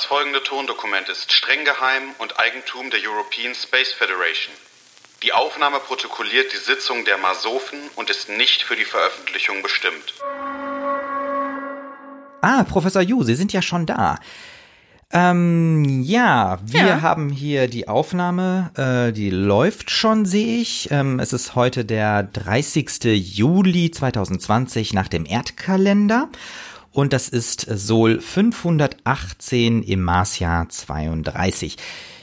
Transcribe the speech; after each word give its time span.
Das 0.00 0.06
folgende 0.06 0.42
Tondokument 0.42 1.10
ist 1.10 1.30
streng 1.30 1.62
geheim 1.66 2.02
und 2.16 2.40
Eigentum 2.40 2.88
der 2.88 3.00
European 3.06 3.54
Space 3.54 3.92
Federation. 3.92 4.54
Die 5.22 5.34
Aufnahme 5.34 5.78
protokolliert 5.78 6.54
die 6.54 6.56
Sitzung 6.56 7.04
der 7.04 7.18
Masofen 7.18 7.78
und 7.96 8.08
ist 8.08 8.30
nicht 8.30 8.62
für 8.62 8.76
die 8.76 8.86
Veröffentlichung 8.86 9.60
bestimmt. 9.62 10.14
Ah, 12.40 12.64
Professor 12.64 13.02
Yu, 13.02 13.22
Sie 13.24 13.34
sind 13.34 13.52
ja 13.52 13.60
schon 13.60 13.84
da. 13.84 14.16
Ähm, 15.12 16.00
ja, 16.02 16.60
wir 16.64 16.80
Ja. 16.86 17.00
haben 17.02 17.28
hier 17.28 17.68
die 17.68 17.86
Aufnahme, 17.86 18.70
äh, 18.78 19.12
die 19.12 19.28
läuft 19.28 19.90
schon, 19.90 20.24
sehe 20.24 20.62
ich. 20.62 20.88
Ähm, 20.90 21.18
es 21.20 21.34
ist 21.34 21.56
heute 21.56 21.84
der 21.84 22.22
30. 22.22 23.04
Juli 23.18 23.90
2020 23.90 24.94
nach 24.94 25.08
dem 25.08 25.26
Erdkalender. 25.26 26.30
Und 26.92 27.12
das 27.12 27.28
ist 27.28 27.66
Sol 27.68 28.20
518 28.20 29.82
im 29.84 30.02
Marsjahr 30.02 30.68
32. 30.68 31.76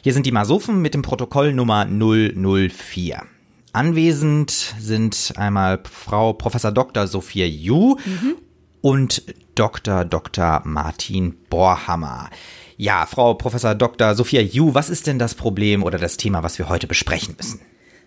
Hier 0.03 0.13
sind 0.13 0.25
die 0.25 0.31
Masofen 0.31 0.81
mit 0.81 0.93
dem 0.93 1.03
Protokoll 1.03 1.53
Nummer 1.53 1.85
004. 1.85 3.23
Anwesend 3.71 4.51
sind 4.79 5.33
einmal 5.37 5.79
Frau 5.89 6.33
Professor 6.33 6.71
Dr. 6.71 7.07
Sophia 7.07 7.45
Yu 7.45 7.95
und 8.81 9.23
Dr. 9.55 10.03
Dr. 10.03 10.61
Martin 10.65 11.35
Borhammer. 11.49 12.29
Ja, 12.75 13.05
Frau 13.05 13.35
Professor 13.35 13.73
Dr. 13.73 14.15
Sophia 14.15 14.41
Yu, 14.41 14.73
was 14.73 14.89
ist 14.89 15.07
denn 15.07 15.17
das 15.17 15.33
Problem 15.33 15.83
oder 15.83 15.97
das 15.97 16.17
Thema, 16.17 16.43
was 16.43 16.59
wir 16.59 16.67
heute 16.67 16.87
besprechen 16.87 17.35
müssen? 17.37 17.61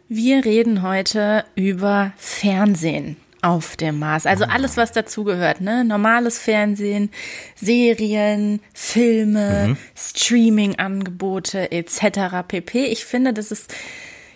Wir 0.08 0.44
reden 0.44 0.82
heute 0.82 1.44
über 1.54 2.12
Fernsehen 2.16 3.16
auf 3.42 3.76
dem 3.76 3.98
Mars. 3.98 4.26
Also 4.26 4.44
alles, 4.44 4.76
was 4.76 4.92
dazugehört, 4.92 5.60
ne? 5.60 5.84
Normales 5.84 6.38
Fernsehen, 6.38 7.10
Serien, 7.54 8.60
Filme, 8.72 9.76
Streaming-Angebote 9.96 11.72
etc. 11.72 12.46
pp. 12.46 12.86
Ich 12.86 13.04
finde, 13.04 13.32
das 13.32 13.50
ist 13.50 13.72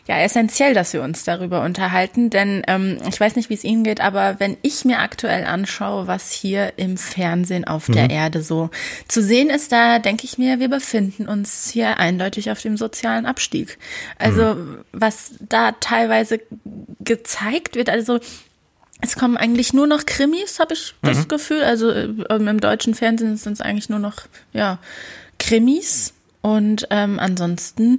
ja 0.06 0.18
essentiell, 0.18 0.74
dass 0.74 0.92
wir 0.92 1.02
uns 1.02 1.24
darüber 1.24 1.62
unterhalten, 1.62 2.28
denn 2.28 2.62
ähm, 2.66 2.98
ich 3.08 3.18
weiß 3.18 3.36
nicht, 3.36 3.48
wie 3.48 3.54
es 3.54 3.64
Ihnen 3.64 3.84
geht, 3.84 4.00
aber 4.00 4.38
wenn 4.38 4.56
ich 4.60 4.84
mir 4.84 4.98
aktuell 4.98 5.46
anschaue, 5.46 6.06
was 6.06 6.30
hier 6.30 6.74
im 6.76 6.98
Fernsehen 6.98 7.64
auf 7.64 7.86
der 7.86 8.10
Erde 8.10 8.42
so 8.42 8.68
zu 9.08 9.22
sehen 9.22 9.48
ist, 9.48 9.72
da 9.72 9.98
denke 9.98 10.24
ich 10.24 10.36
mir, 10.36 10.60
wir 10.60 10.68
befinden 10.68 11.26
uns 11.26 11.70
hier 11.70 11.98
eindeutig 11.98 12.50
auf 12.50 12.60
dem 12.60 12.76
sozialen 12.76 13.24
Abstieg. 13.24 13.78
Also 14.18 14.56
was 14.92 15.32
da 15.40 15.72
teilweise 15.72 16.40
gezeigt 17.00 17.74
wird, 17.74 17.88
also 17.88 18.20
es 19.00 19.16
kommen 19.16 19.36
eigentlich 19.36 19.72
nur 19.72 19.86
noch 19.86 20.06
Krimis, 20.06 20.60
habe 20.60 20.74
ich 20.74 20.94
das 21.02 21.28
Gefühl. 21.28 21.62
Also 21.62 21.90
äh, 21.90 22.08
im 22.28 22.60
deutschen 22.60 22.94
Fernsehen 22.94 23.36
sind 23.36 23.54
es 23.54 23.60
eigentlich 23.60 23.88
nur 23.88 23.98
noch 23.98 24.22
ja 24.52 24.78
Krimis 25.38 26.14
und 26.40 26.86
ähm, 26.90 27.18
ansonsten 27.18 27.98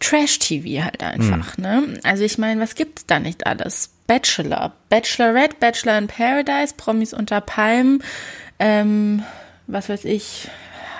Trash-TV 0.00 0.82
halt 0.82 1.02
einfach. 1.02 1.58
Ne? 1.58 1.98
Also 2.02 2.24
ich 2.24 2.38
meine, 2.38 2.60
was 2.60 2.74
gibt's 2.74 3.06
da 3.06 3.20
nicht 3.20 3.46
alles? 3.46 3.90
Bachelor, 4.06 4.72
Bachelorette, 4.88 5.56
Bachelor 5.60 5.98
in 5.98 6.08
Paradise, 6.08 6.74
Promis 6.76 7.12
unter 7.12 7.40
Palmen, 7.40 8.02
ähm, 8.58 9.22
was 9.66 9.88
weiß 9.88 10.04
ich, 10.06 10.48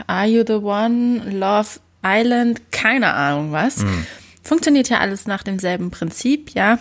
Are 0.06 0.26
You 0.26 0.44
the 0.46 0.54
One, 0.54 1.30
Love 1.30 1.80
Island, 2.04 2.70
keine 2.70 3.12
Ahnung 3.14 3.52
was. 3.52 3.84
Funktioniert 4.42 4.88
ja 4.88 4.98
alles 4.98 5.26
nach 5.26 5.42
demselben 5.42 5.90
Prinzip, 5.90 6.50
ja. 6.50 6.78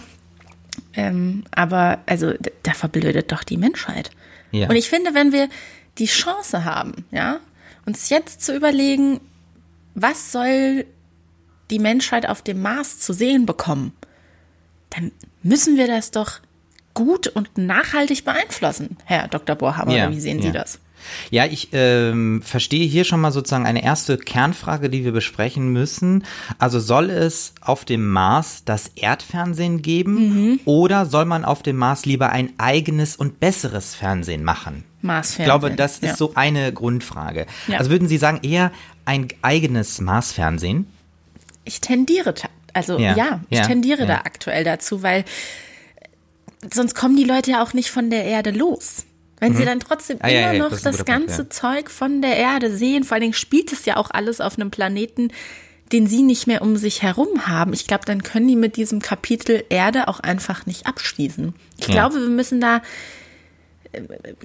Ähm, 0.94 1.44
aber 1.52 2.00
also 2.06 2.34
da 2.64 2.74
verblödet 2.74 3.32
doch 3.32 3.44
die 3.44 3.58
Menschheit. 3.58 4.12
Ja. 4.52 4.68
Und 4.70 4.76
ich 4.76 4.90
finde, 4.90 5.14
wenn 5.14 5.32
wir 5.32 5.50
die 5.98 6.08
Chance 6.08 6.66
haben, 6.66 7.06
ja, 7.12 7.40
uns 7.86 8.10
jetzt 8.10 8.42
zu 8.42 8.56
überlegen, 8.56 9.20
was 9.96 10.32
soll 10.32 10.86
die 11.70 11.80
Menschheit 11.80 12.28
auf 12.28 12.42
dem 12.42 12.62
Mars 12.62 13.00
zu 13.00 13.14
sehen 13.14 13.46
bekommen, 13.46 13.94
dann 14.90 15.12
müssen 15.44 15.78
wir 15.78 15.88
das 15.88 16.12
doch 16.12 16.40
gut 16.94 17.28
und 17.28 17.58
nachhaltig 17.58 18.26
beeinflussen, 18.26 18.98
Herr 19.06 19.28
Dr. 19.28 19.56
Bohrhammer. 19.56 19.96
Ja, 19.96 20.12
wie 20.12 20.20
sehen 20.20 20.42
Sie 20.42 20.48
ja. 20.48 20.54
das? 20.54 20.80
Ja, 21.30 21.46
ich 21.46 21.70
ähm, 21.72 22.42
verstehe 22.42 22.86
hier 22.86 23.04
schon 23.04 23.22
mal 23.22 23.32
sozusagen 23.32 23.66
eine 23.66 23.84
erste 23.84 24.18
Kernfrage, 24.18 24.90
die 24.90 25.04
wir 25.04 25.12
besprechen 25.12 25.70
müssen. 25.70 26.24
Also 26.58 26.80
soll 26.80 27.10
es 27.10 27.54
auf 27.62 27.86
dem 27.86 28.08
Mars 28.10 28.64
das 28.66 28.92
Erdfernsehen 28.96 29.82
geben 29.82 30.60
oder 30.66 31.06
soll 31.06 31.26
man 31.26 31.46
auf 31.46 31.64
dem 31.64 31.78
Mars 31.78 32.06
lieber 32.06 32.30
ein 32.30 32.54
eigenes 32.58 33.16
und 33.16 33.40
besseres 33.40 33.96
Fernsehen 33.96 34.44
machen? 34.44 34.84
Marsfernsehen. 35.02 35.44
Ich 35.44 35.46
glaube, 35.46 35.72
das 35.72 35.94
ist 35.96 36.04
ja. 36.04 36.16
so 36.16 36.34
eine 36.36 36.74
Grundfrage. 36.74 37.46
Ja. 37.68 37.78
Also 37.78 37.90
würden 37.90 38.08
Sie 38.08 38.18
sagen, 38.18 38.40
eher 38.44 38.72
ein 39.06 39.28
eigenes 39.42 40.02
Marsfernsehen? 40.02 40.88
Ich 41.66 41.82
tendiere, 41.82 42.34
also 42.74 42.98
Ja, 42.98 43.16
ja, 43.16 43.42
ich 43.50 43.62
tendiere 43.62 44.06
da 44.06 44.18
aktuell 44.18 44.64
dazu, 44.64 45.04
weil 45.04 45.26
sonst 46.74 46.96
kommen 46.96 47.16
die 47.16 47.24
Leute 47.24 47.52
ja 47.52 47.64
auch 47.64 47.74
nicht 47.74 47.92
von 47.92 48.10
der 48.10 48.26
Erde 48.26 48.52
los. 48.52 49.06
Wenn 49.40 49.56
sie 49.56 49.66
dann 49.66 49.80
trotzdem 49.80 50.18
Ah, 50.22 50.28
ja, 50.30 50.40
immer 50.52 50.54
ja, 50.54 50.60
noch 50.64 50.70
das 50.72 50.82
das 50.84 50.98
guter 51.00 51.14
Punkt, 51.14 51.28
ganze 51.28 51.42
ja. 51.44 51.50
Zeug 51.50 51.90
von 51.90 52.22
der 52.22 52.36
Erde 52.38 52.76
sehen, 52.76 53.04
vor 53.04 53.16
allen 53.16 53.22
Dingen 53.22 53.34
spielt 53.34 53.72
es 53.72 53.86
ja 53.86 53.98
auch 53.98 54.12
alles 54.12 54.42
auf 54.42 54.58
einem 54.58 54.70
Planeten, 54.72 55.30
den 55.92 56.08
sie 56.08 56.22
nicht 56.22 56.46
mehr 56.46 56.62
um 56.62 56.76
sich 56.78 57.02
herum 57.02 57.48
haben. 57.48 57.74
Ich 57.74 57.88
glaube, 57.88 58.06
dann 58.06 58.22
können 58.22 58.48
die 58.48 58.56
mit 58.56 58.76
diesem 58.76 59.02
Kapitel 59.02 59.64
Erde 59.70 60.08
auch 60.08 60.20
einfach 60.20 60.66
nicht 60.66 60.86
abschließen. 60.88 61.54
Ich 61.80 61.88
Ja. 61.88 61.94
glaube, 61.94 62.16
wir 62.22 62.30
müssen 62.30 62.60
da 62.62 62.82
äh, 63.92 64.02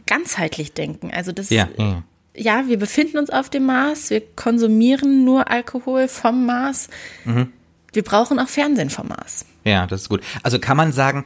ganzheitlich 0.07 0.73
denken. 0.73 1.11
Also 1.13 1.33
das, 1.33 1.51
Ja, 1.51 1.69
ja. 1.77 2.03
ja, 2.35 2.67
wir 2.69 2.79
befinden 2.79 3.19
uns 3.19 3.31
auf 3.31 3.51
dem 3.51 3.67
Mars, 3.67 4.11
wir 4.11 4.23
konsumieren 4.37 5.25
nur 5.25 5.51
Alkohol 5.51 6.09
vom 6.09 6.47
Mars. 6.47 6.89
Mhm. 7.25 7.53
Wir 7.93 8.03
brauchen 8.05 8.39
auch 8.39 8.49
Fernsehen 8.49 8.91
vom 8.91 9.09
Mars. 9.09 9.45
Ja, 9.65 9.87
das 9.87 10.03
ist 10.03 10.09
gut. 10.09 10.23
Also 10.43 10.59
kann 10.59 10.77
man 10.77 10.93
sagen, 10.93 11.25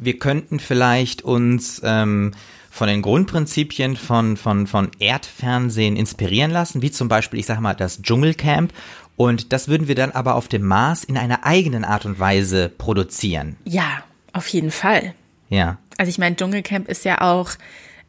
wir 0.00 0.18
könnten 0.18 0.58
vielleicht 0.58 1.22
uns 1.22 1.80
ähm, 1.84 2.32
von 2.70 2.88
den 2.88 3.02
Grundprinzipien 3.02 3.96
von, 3.96 4.36
von, 4.36 4.66
von 4.66 4.90
Erdfernsehen 4.98 5.96
inspirieren 5.96 6.50
lassen, 6.50 6.82
wie 6.82 6.90
zum 6.90 7.08
Beispiel, 7.08 7.40
ich 7.40 7.46
sage 7.46 7.60
mal, 7.60 7.74
das 7.74 8.00
Dschungelcamp. 8.02 8.72
Und 9.16 9.52
das 9.52 9.68
würden 9.68 9.88
wir 9.88 9.94
dann 9.94 10.12
aber 10.12 10.34
auf 10.34 10.48
dem 10.48 10.62
Mars 10.62 11.04
in 11.04 11.18
einer 11.18 11.44
eigenen 11.44 11.84
Art 11.84 12.06
und 12.06 12.18
Weise 12.18 12.70
produzieren. 12.70 13.56
Ja, 13.64 14.02
auf 14.32 14.46
jeden 14.48 14.70
Fall. 14.70 15.14
Ja, 15.48 15.78
Also 15.98 16.08
ich 16.08 16.18
meine, 16.18 16.36
Dschungelcamp 16.36 16.88
ist 16.88 17.04
ja 17.04 17.20
auch, 17.20 17.50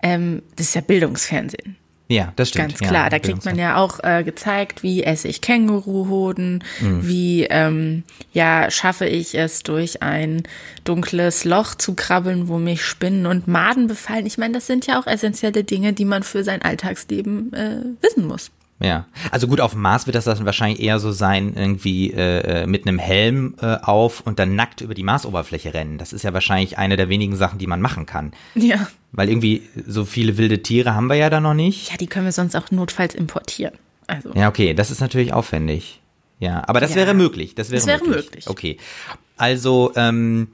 ähm, 0.02 0.44
das 0.56 0.68
ist 0.68 0.76
ja 0.76 0.82
Bildungsfernsehen. 0.82 1.76
Ja, 2.12 2.34
das 2.36 2.50
stimmt. 2.50 2.70
Ganz 2.70 2.80
klar, 2.80 3.04
ja, 3.06 3.10
da 3.10 3.20
kriegt 3.20 3.46
man 3.46 3.58
ja 3.58 3.78
auch 3.78 4.00
äh, 4.04 4.24
gezeigt, 4.24 4.84
wie 4.84 5.04
esse 5.04 5.28
ich 5.28 5.42
Känguruhoden, 5.42 6.64
wie 6.80 7.46
ähm, 7.46 8.04
ja 8.34 8.70
schaffe 8.70 9.06
ich 9.06 9.36
es 9.36 9.64
durch 9.64 10.02
ein 10.04 10.44
dunkles 10.84 11.46
Loch 11.46 11.76
zu 11.76 11.96
krabbeln, 11.96 12.48
wo 12.48 12.58
mich 12.58 12.84
Spinnen 12.84 13.26
und 13.26 13.48
Maden 13.48 13.88
befallen. 13.88 14.26
Ich 14.26 14.38
meine, 14.38 14.54
das 14.54 14.68
sind 14.68 14.88
ja 14.88 15.00
auch 15.00 15.08
essentielle 15.08 15.64
Dinge, 15.64 15.94
die 15.94 16.06
man 16.06 16.24
für 16.24 16.44
sein 16.44 16.62
Alltagsleben 16.62 17.54
äh, 17.54 18.04
wissen 18.04 18.28
muss. 18.28 18.52
Ja, 18.82 19.06
also 19.32 19.48
gut, 19.48 19.62
auf 19.62 19.72
dem 19.74 19.82
Mars 19.82 20.08
wird 20.08 20.16
das 20.16 20.26
dann 20.26 20.44
wahrscheinlich 20.46 20.82
eher 20.82 21.00
so 21.00 21.12
sein, 21.12 21.54
irgendwie 21.56 22.12
äh, 22.12 22.64
äh, 22.64 22.68
mit 22.68 22.88
einem 22.88 22.98
Helm 23.00 23.56
äh, 23.62 23.76
auf 23.82 24.22
und 24.22 24.40
dann 24.40 24.56
nackt 24.56 24.82
über 24.82 24.94
die 24.94 25.04
Marsoberfläche 25.04 25.74
rennen. 25.74 25.98
Das 25.98 26.14
ist 26.14 26.24
ja 26.24 26.34
wahrscheinlich 26.34 26.78
eine 26.78 26.98
der 26.98 27.08
wenigen 27.10 27.36
Sachen, 27.36 27.60
die 27.60 27.68
man 27.68 27.82
machen 27.82 28.06
kann. 28.06 28.32
Ja. 28.56 28.88
Weil 29.12 29.30
irgendwie 29.30 29.62
so 29.88 30.06
viele 30.06 30.38
wilde 30.38 30.62
Tiere 30.64 30.96
haben 30.96 31.08
wir 31.08 31.16
ja 31.16 31.30
da 31.30 31.40
noch 31.42 31.54
nicht. 31.54 31.92
Ja, 31.92 31.98
die 31.98 32.08
können 32.08 32.26
wir 32.26 32.32
sonst 32.32 32.56
auch 32.56 32.72
notfalls 32.72 33.14
importieren. 33.14 33.74
Also 34.08 34.32
Ja, 34.34 34.50
okay, 34.50 34.74
das 34.74 34.90
ist 34.92 35.00
natürlich 35.02 35.32
aufwendig. 35.34 36.00
Ja, 36.40 36.64
aber 36.68 36.80
das 36.80 36.92
Ja. 36.92 36.96
wäre 36.98 37.14
möglich. 37.14 37.54
Das 37.56 37.70
wäre, 37.70 37.80
Das 37.82 37.88
wäre 37.88 38.00
möglich. 38.04 38.26
möglich. 38.26 38.50
Okay. 38.50 38.78
Also, 39.38 39.92
ähm, 39.96 40.48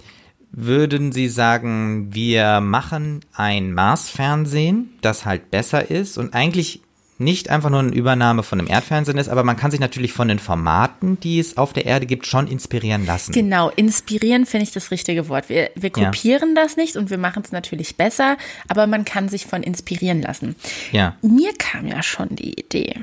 würden 0.52 1.12
Sie 1.12 1.28
sagen, 1.28 2.14
wir 2.14 2.62
machen 2.62 3.20
ein 3.34 3.74
Mars-Fernsehen, 3.74 4.90
das 5.02 5.26
halt 5.26 5.52
besser 5.52 5.90
ist 5.92 6.18
und 6.18 6.34
eigentlich 6.34 6.82
nicht 7.20 7.50
einfach 7.50 7.70
nur 7.70 7.80
eine 7.80 7.94
Übernahme 7.94 8.44
von 8.44 8.60
einem 8.60 8.68
Erdfernsehen 8.70 9.18
ist, 9.18 9.28
aber 9.30 9.44
man 9.44 9.56
kann 9.58 9.72
sich 9.72 9.80
natürlich 9.80 10.14
von 10.14 10.28
den 10.28 10.38
Formaten, 10.40 11.20
die 11.20 11.40
es 11.40 11.58
auf 11.58 11.74
der 11.74 11.86
Erde 11.86 12.06
gibt, 12.06 12.28
schon 12.28 12.48
inspirieren 12.48 13.06
lassen. 13.06 13.32
Genau, 13.32 13.70
inspirieren 13.72 14.46
finde 14.46 14.66
ich 14.66 14.72
das 14.72 14.92
richtige 14.92 15.28
Wort. 15.30 15.50
Wir, 15.50 15.72
wir 15.76 15.92
Ja. 15.96 16.06
kopieren 16.06 16.54
das 16.56 16.78
nicht 16.78 16.96
und 16.96 17.10
wir 17.10 17.18
machen 17.18 17.42
es 17.44 17.52
natürlich 17.52 17.96
besser, 17.98 18.38
aber 18.68 18.86
man 18.88 19.04
kann 19.06 19.30
sich 19.30 19.46
von 19.48 19.64
inspirieren 19.64 20.22
lassen. 20.22 20.56
Ja, 20.92 21.16
Mir 21.22 21.54
kam 21.58 21.88
ja 21.88 22.04
schon 22.04 22.30
die 22.36 22.60
Idee. 22.60 22.96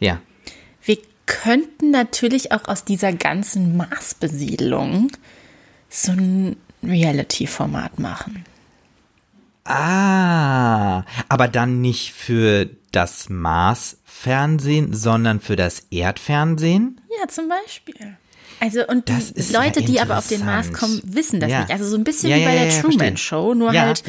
ja. 0.00 0.20
Wir 0.82 0.98
könnten 1.26 1.90
natürlich 1.90 2.52
auch 2.52 2.68
aus 2.68 2.84
dieser 2.84 3.12
ganzen 3.12 3.76
Marsbesiedlung 3.76 5.10
so 5.90 6.12
ein 6.12 6.54
Reality-Format 6.84 7.98
machen. 7.98 8.44
Ah, 9.68 11.04
aber 11.28 11.48
dann 11.48 11.80
nicht 11.80 12.12
für 12.12 12.68
das 12.92 13.28
Mars-Fernsehen, 13.28 14.94
sondern 14.94 15.40
für 15.40 15.56
das 15.56 15.86
Erdfernsehen? 15.90 17.00
Ja, 17.20 17.28
zum 17.28 17.48
Beispiel. 17.48 18.16
Also 18.60 18.86
und 18.86 19.08
die 19.08 19.12
ist 19.34 19.50
ja 19.52 19.62
Leute, 19.62 19.82
die 19.82 20.00
aber 20.00 20.16
auf 20.18 20.28
den 20.28 20.44
Mars 20.44 20.72
kommen, 20.72 21.00
wissen 21.04 21.40
das 21.40 21.50
Ja. 21.50 21.60
nicht. 21.60 21.70
Also 21.70 21.86
so 21.86 21.96
ein 21.96 22.04
bisschen 22.04 22.30
Ja, 22.30 22.36
wie 22.38 22.44
bei 22.44 22.54
der 22.54 22.80
Truman. 22.80 23.16
Show, 23.16 23.54
nur 23.54 23.72
halt, 23.72 24.02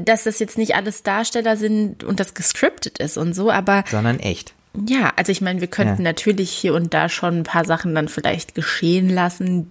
dass 0.00 0.24
das 0.24 0.38
jetzt 0.38 0.56
nicht 0.56 0.74
alles 0.76 1.02
Darsteller 1.02 1.56
sind 1.56 2.04
und 2.04 2.20
das 2.20 2.34
gescriptet 2.34 2.98
ist 2.98 3.16
und 3.18 3.34
so, 3.34 3.50
aber 3.50 3.84
Sondern 3.90 4.18
echt. 4.18 4.54
Ja, 4.88 5.12
also 5.16 5.32
ich 5.32 5.40
meine, 5.40 5.60
wir 5.60 5.68
könnten 5.68 6.02
natürlich 6.04 6.50
hier 6.52 6.74
und 6.74 6.94
da 6.94 7.08
schon 7.08 7.38
ein 7.38 7.42
paar 7.42 7.64
Sachen 7.64 7.94
dann 7.94 8.08
vielleicht 8.08 8.54
geschehen 8.54 9.08
lassen, 9.10 9.70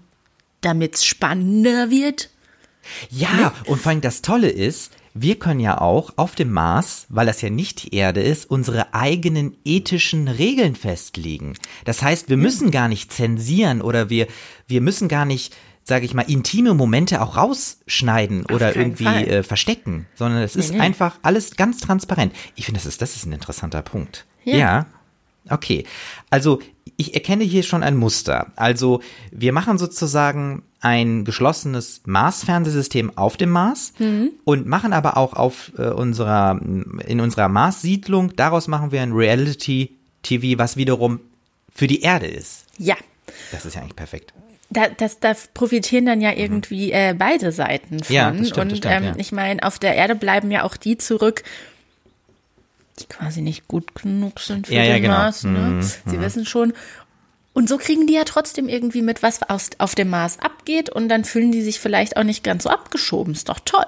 damit 0.61 0.95
es 0.95 1.05
spannender 1.05 1.89
wird. 1.89 2.29
Ja, 3.09 3.53
und 3.65 3.81
vor 3.81 3.91
allem 3.91 4.01
das 4.01 4.21
Tolle 4.21 4.49
ist, 4.49 4.91
wir 5.13 5.37
können 5.37 5.59
ja 5.59 5.79
auch 5.79 6.13
auf 6.17 6.35
dem 6.35 6.51
Mars, 6.51 7.05
weil 7.09 7.25
das 7.25 7.41
ja 7.41 7.49
nicht 7.49 7.83
die 7.83 7.95
Erde 7.95 8.21
ist, 8.21 8.49
unsere 8.49 8.93
eigenen 8.93 9.57
ethischen 9.65 10.27
Regeln 10.27 10.75
festlegen. 10.75 11.55
Das 11.85 12.01
heißt, 12.01 12.29
wir 12.29 12.37
müssen 12.37 12.71
gar 12.71 12.87
nicht 12.87 13.11
zensieren 13.11 13.81
oder 13.81 14.09
wir, 14.09 14.27
wir 14.67 14.81
müssen 14.81 15.07
gar 15.07 15.25
nicht, 15.25 15.55
sage 15.83 16.05
ich 16.05 16.13
mal, 16.13 16.21
intime 16.23 16.73
Momente 16.73 17.21
auch 17.21 17.37
rausschneiden 17.37 18.45
oder 18.45 18.71
keinen 18.71 18.91
irgendwie 18.91 19.05
äh, 19.05 19.43
verstecken, 19.43 20.07
sondern 20.15 20.43
es 20.43 20.55
ist 20.55 20.73
nee. 20.73 20.79
einfach 20.79 21.17
alles 21.23 21.55
ganz 21.55 21.79
transparent. 21.79 22.33
Ich 22.55 22.65
finde, 22.65 22.79
das 22.79 22.85
ist, 22.85 23.01
das 23.01 23.15
ist 23.15 23.25
ein 23.25 23.33
interessanter 23.33 23.81
Punkt. 23.81 24.25
Ja. 24.43 24.57
ja. 24.57 24.85
Okay, 25.49 25.85
also 26.29 26.59
ich 26.97 27.15
erkenne 27.15 27.43
hier 27.43 27.63
schon 27.63 27.81
ein 27.81 27.95
Muster. 27.95 28.51
Also 28.55 29.01
wir 29.31 29.53
machen 29.53 29.77
sozusagen 29.77 30.63
ein 30.81 31.25
geschlossenes 31.25 32.01
Mars-Fernsehsystem 32.05 33.17
auf 33.17 33.37
dem 33.37 33.49
Mars 33.49 33.93
und 34.45 34.65
machen 34.65 34.93
aber 34.93 35.17
auch 35.17 35.33
auf 35.33 35.71
äh, 35.77 35.89
unserer 35.89 36.59
in 36.61 37.19
unserer 37.19 37.49
Mars-Siedlung 37.49 38.35
daraus 38.35 38.67
machen 38.67 38.91
wir 38.91 39.01
ein 39.01 39.11
Reality-TV, 39.11 40.57
was 40.57 40.77
wiederum 40.77 41.19
für 41.73 41.87
die 41.87 42.01
Erde 42.01 42.27
ist. 42.27 42.65
Ja. 42.77 42.95
Das 43.51 43.65
ist 43.65 43.75
ja 43.75 43.81
eigentlich 43.81 43.95
perfekt. 43.95 44.33
Da, 44.71 44.87
das, 44.87 45.19
da 45.19 45.33
profitieren 45.53 46.05
dann 46.05 46.21
ja 46.21 46.31
irgendwie 46.31 46.91
äh, 46.91 47.15
beide 47.17 47.51
Seiten 47.51 48.03
von. 48.03 48.07
Mhm. 48.09 48.15
Ja, 48.15 48.31
das 48.31 48.49
stimmt, 48.49 48.61
und 48.61 48.71
das 48.71 48.77
stimmt, 48.77 48.93
ähm, 48.93 49.03
ja. 49.03 49.13
ich 49.17 49.31
meine, 49.31 49.63
auf 49.63 49.79
der 49.79 49.95
Erde 49.95 50.15
bleiben 50.15 50.51
ja 50.51 50.63
auch 50.63 50.77
die 50.77 50.97
zurück, 50.97 51.43
die 52.99 53.05
quasi 53.05 53.41
nicht 53.41 53.67
gut 53.67 53.95
genug 53.95 54.39
sind 54.39 54.67
für 54.67 54.75
Ja, 54.75 54.83
ja, 54.83 54.93
den 54.93 55.03
genau. 55.03 55.15
Mars. 55.15 55.43
Ne? 55.43 55.81
Sie 56.05 56.19
wissen 56.19 56.45
schon. 56.45 56.73
Und 57.53 57.67
so 57.67 57.77
kriegen 57.77 58.07
die 58.07 58.13
ja 58.13 58.23
trotzdem 58.25 58.69
irgendwie 58.69 59.01
mit, 59.01 59.23
was 59.23 59.41
aus, 59.43 59.69
auf 59.79 59.95
dem 59.95 60.09
Mars 60.09 60.39
abgeht 60.39 60.89
und 60.89 61.09
dann 61.09 61.25
fühlen 61.25 61.51
die 61.51 61.61
sich 61.61 61.79
vielleicht 61.79 62.15
auch 62.17 62.23
nicht 62.23 62.43
ganz 62.43 62.63
so 62.63 62.69
abgeschoben. 62.69 63.33
Ist 63.33 63.49
doch 63.49 63.59
toll. 63.65 63.85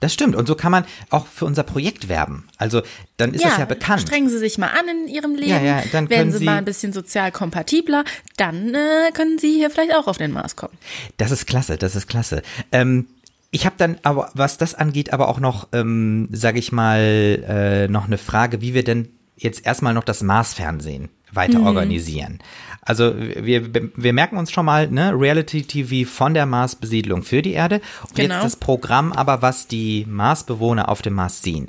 Das 0.00 0.12
stimmt. 0.12 0.34
Und 0.34 0.46
so 0.48 0.56
kann 0.56 0.72
man 0.72 0.84
auch 1.10 1.26
für 1.26 1.44
unser 1.44 1.62
Projekt 1.62 2.08
werben. 2.08 2.48
Also 2.58 2.82
dann 3.18 3.34
ist 3.34 3.44
es 3.44 3.56
ja 3.56 3.64
bekannt. 3.66 4.02
Strengen 4.02 4.28
Sie 4.28 4.38
sich 4.38 4.58
mal 4.58 4.68
an 4.68 4.88
in 4.88 5.08
Ihrem 5.08 5.34
Leben. 5.36 5.50
Ja, 5.50 5.60
ja, 5.60 5.82
dann 5.92 6.10
werden 6.10 6.32
Sie, 6.32 6.38
Sie- 6.38 6.44
mal 6.44 6.56
ein 6.56 6.64
bisschen 6.64 6.92
sozial 6.92 7.30
kompatibler. 7.30 8.04
Dann 8.36 8.74
äh, 8.74 9.12
können 9.14 9.38
Sie 9.38 9.52
hier 9.52 9.70
vielleicht 9.70 9.94
auch 9.94 10.08
auf 10.08 10.18
den 10.18 10.32
Mars 10.32 10.56
kommen. 10.56 10.76
Das 11.18 11.30
ist 11.30 11.46
klasse, 11.46 11.76
das 11.76 11.94
ist 11.94 12.08
klasse. 12.08 12.42
Ähm, 12.72 13.06
ich 13.52 13.64
habe 13.66 13.76
dann 13.78 13.98
aber, 14.02 14.30
was 14.34 14.58
das 14.58 14.74
angeht, 14.74 15.12
aber 15.12 15.28
auch 15.28 15.38
noch, 15.38 15.68
ähm, 15.72 16.28
sage 16.32 16.58
ich 16.58 16.72
mal, 16.72 16.98
äh, 17.46 17.88
noch 17.88 18.06
eine 18.06 18.18
Frage, 18.18 18.60
wie 18.60 18.74
wir 18.74 18.82
denn 18.82 19.08
jetzt 19.36 19.64
erstmal 19.66 19.94
noch 19.94 20.04
das 20.04 20.22
Mars-Fernsehen 20.22 21.10
weiter 21.32 21.58
Mhm. 21.60 21.66
organisieren. 21.66 22.38
Also 22.84 23.14
wir, 23.16 23.70
wir 23.96 24.12
merken 24.12 24.36
uns 24.36 24.50
schon 24.50 24.66
mal, 24.66 24.88
ne, 24.90 25.12
Reality-TV 25.18 26.08
von 26.10 26.34
der 26.34 26.46
Mars-Besiedlung 26.46 27.22
für 27.22 27.40
die 27.42 27.52
Erde. 27.52 27.80
Und 28.08 28.14
Genau. 28.16 28.34
jetzt 28.34 28.44
das 28.44 28.56
Programm 28.56 29.12
aber, 29.12 29.40
was 29.40 29.68
die 29.68 30.04
Mars-Bewohner 30.08 30.88
auf 30.88 31.00
dem 31.02 31.14
Mars 31.14 31.42
sehen. 31.42 31.68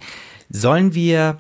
Sollen 0.49 0.95
wir 0.95 1.37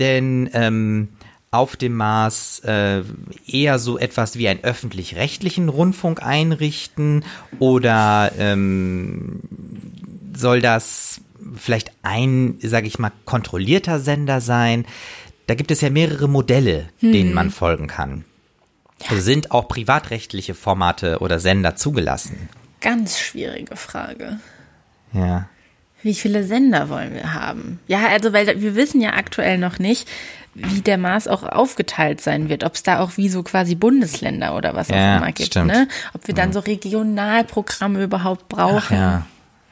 denn 0.00 0.50
ähm, 0.52 1.08
auf 1.52 1.76
dem 1.76 1.94
Mars 1.94 2.60
äh, 2.64 3.02
eher 3.46 3.78
so 3.78 3.96
etwas 3.98 4.36
wie 4.36 4.48
einen 4.48 4.62
öffentlich-rechtlichen 4.64 5.68
Rundfunk 5.68 6.22
einrichten 6.22 7.24
oder 7.60 8.32
ähm, 8.38 9.40
soll 10.36 10.60
das 10.60 11.20
vielleicht 11.56 11.92
ein, 12.02 12.58
sage 12.60 12.88
ich 12.88 12.98
mal, 12.98 13.12
kontrollierter 13.24 14.00
Sender 14.00 14.40
sein? 14.40 14.84
Da 15.46 15.54
gibt 15.54 15.70
es 15.70 15.80
ja 15.80 15.90
mehrere 15.90 16.28
Modelle, 16.28 16.86
denen 17.00 17.32
man 17.32 17.50
folgen 17.50 17.86
kann. 17.86 18.24
Also 19.08 19.20
sind 19.22 19.50
auch 19.52 19.68
privatrechtliche 19.68 20.54
Formate 20.54 21.18
oder 21.20 21.38
Sender 21.38 21.76
zugelassen? 21.76 22.48
Ganz 22.80 23.18
schwierige 23.18 23.76
Frage. 23.76 24.40
Ja. 25.12 25.48
Wie 26.02 26.14
viele 26.14 26.44
Sender 26.44 26.88
wollen 26.88 27.14
wir 27.14 27.34
haben? 27.34 27.80
Ja, 27.86 28.08
also 28.08 28.32
weil 28.32 28.60
wir 28.60 28.74
wissen 28.74 29.00
ja 29.00 29.14
aktuell 29.14 29.58
noch 29.58 29.78
nicht, 29.78 30.08
wie 30.54 30.80
der 30.80 30.98
Mars 30.98 31.28
auch 31.28 31.42
aufgeteilt 31.42 32.20
sein 32.20 32.48
wird, 32.48 32.64
ob 32.64 32.74
es 32.74 32.82
da 32.82 33.00
auch 33.00 33.16
wie 33.16 33.28
so 33.28 33.42
quasi 33.42 33.74
Bundesländer 33.74 34.56
oder 34.56 34.74
was 34.74 34.90
auch 34.90 34.94
Ja, 34.94 35.18
immer 35.18 35.32
gibt, 35.32 35.48
stimmt. 35.48 35.66
ne? 35.68 35.88
Ob 36.14 36.26
wir 36.26 36.34
dann 36.34 36.52
so 36.52 36.60
Regionalprogramme 36.60 38.02
überhaupt 38.02 38.48
brauchen. 38.48 38.96
Ja. 38.96 39.26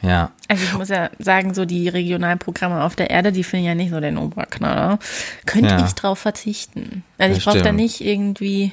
Ja. 0.05 0.31
Also 0.49 0.65
ich 0.65 0.75
muss 0.75 0.89
ja 0.89 1.11
sagen, 1.19 1.55
so 1.55 1.65
die 1.65 1.89
Regionalprogramme 1.89 2.83
auf 2.85 2.97
der 2.97 3.11
Erde, 3.11 3.33
die 3.33 3.45
finden 3.45 3.67
ja 3.67 3.75
nicht 3.75 3.91
so 3.91 4.01
den 4.01 4.19
Oberknaller. 4.19 4.99
Könnte 5.47 5.71
Ja. 5.71 5.85
ich 5.87 5.93
drauf 5.95 6.19
verzichten. 6.19 7.03
Also 7.19 7.37
ich 7.37 7.45
brauche 7.45 7.63
da 7.63 7.73
nicht 7.73 8.01
irgendwie, 8.01 8.73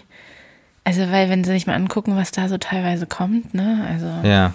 also 0.84 1.02
weil 1.12 1.30
wenn 1.30 1.44
sie 1.44 1.52
sich 1.52 1.68
mal 1.68 1.76
angucken, 1.76 2.16
was 2.16 2.32
da 2.32 2.50
so 2.50 2.58
teilweise 2.58 3.06
kommt, 3.06 3.54
ne? 3.54 3.86
Also 3.90 4.28
Ja. 4.28 4.54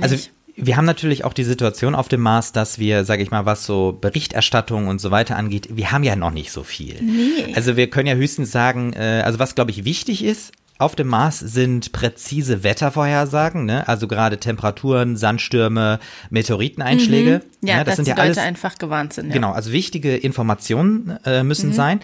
Also 0.00 0.14
nicht. 0.14 0.30
wir 0.56 0.76
haben 0.76 0.84
natürlich 0.84 1.24
auch 1.24 1.32
die 1.32 1.44
Situation 1.44 1.94
auf 1.94 2.08
dem 2.08 2.20
Mars, 2.20 2.52
dass 2.52 2.78
wir, 2.78 3.04
sage 3.04 3.22
ich 3.22 3.30
mal, 3.30 3.44
was 3.44 3.66
so 3.66 3.98
Berichterstattung 4.00 4.86
und 4.86 5.00
so 5.00 5.10
weiter 5.10 5.36
angeht, 5.36 5.68
wir 5.76 5.90
haben 5.92 6.04
ja 6.04 6.16
noch 6.16 6.30
nicht 6.30 6.52
so 6.52 6.62
viel. 6.62 6.96
Nee. 7.02 7.52
Also 7.54 7.76
wir 7.76 7.90
können 7.90 8.06
ja 8.06 8.14
höchstens 8.14 8.50
sagen, 8.52 8.92
äh, 8.94 9.22
also 9.24 9.38
was 9.38 9.54
glaube 9.54 9.72
ich 9.72 9.84
wichtig 9.84 10.24
ist, 10.24 10.52
auf 10.78 10.94
dem 10.94 11.08
Mars 11.08 11.40
sind 11.40 11.92
präzise 11.92 12.62
Wettervorhersagen, 12.62 13.64
ne? 13.64 13.86
also 13.88 14.06
gerade 14.06 14.38
Temperaturen, 14.38 15.16
Sandstürme, 15.16 15.98
Meteoriteneinschläge. 16.30 17.42
Mhm. 17.60 17.68
ja, 17.68 17.78
ne? 17.78 17.84
dass 17.84 17.92
das 17.92 17.96
sind 17.96 18.04
die 18.06 18.10
ja 18.10 18.16
Leute 18.16 18.26
alles 18.26 18.38
einfach 18.38 18.78
gewarnt 18.78 19.12
sind. 19.12 19.28
Ja. 19.28 19.32
Genau, 19.34 19.52
also 19.52 19.72
wichtige 19.72 20.16
Informationen 20.16 21.18
äh, 21.24 21.42
Mhm. 21.42 21.48
müssen 21.48 21.72
sein. 21.72 22.00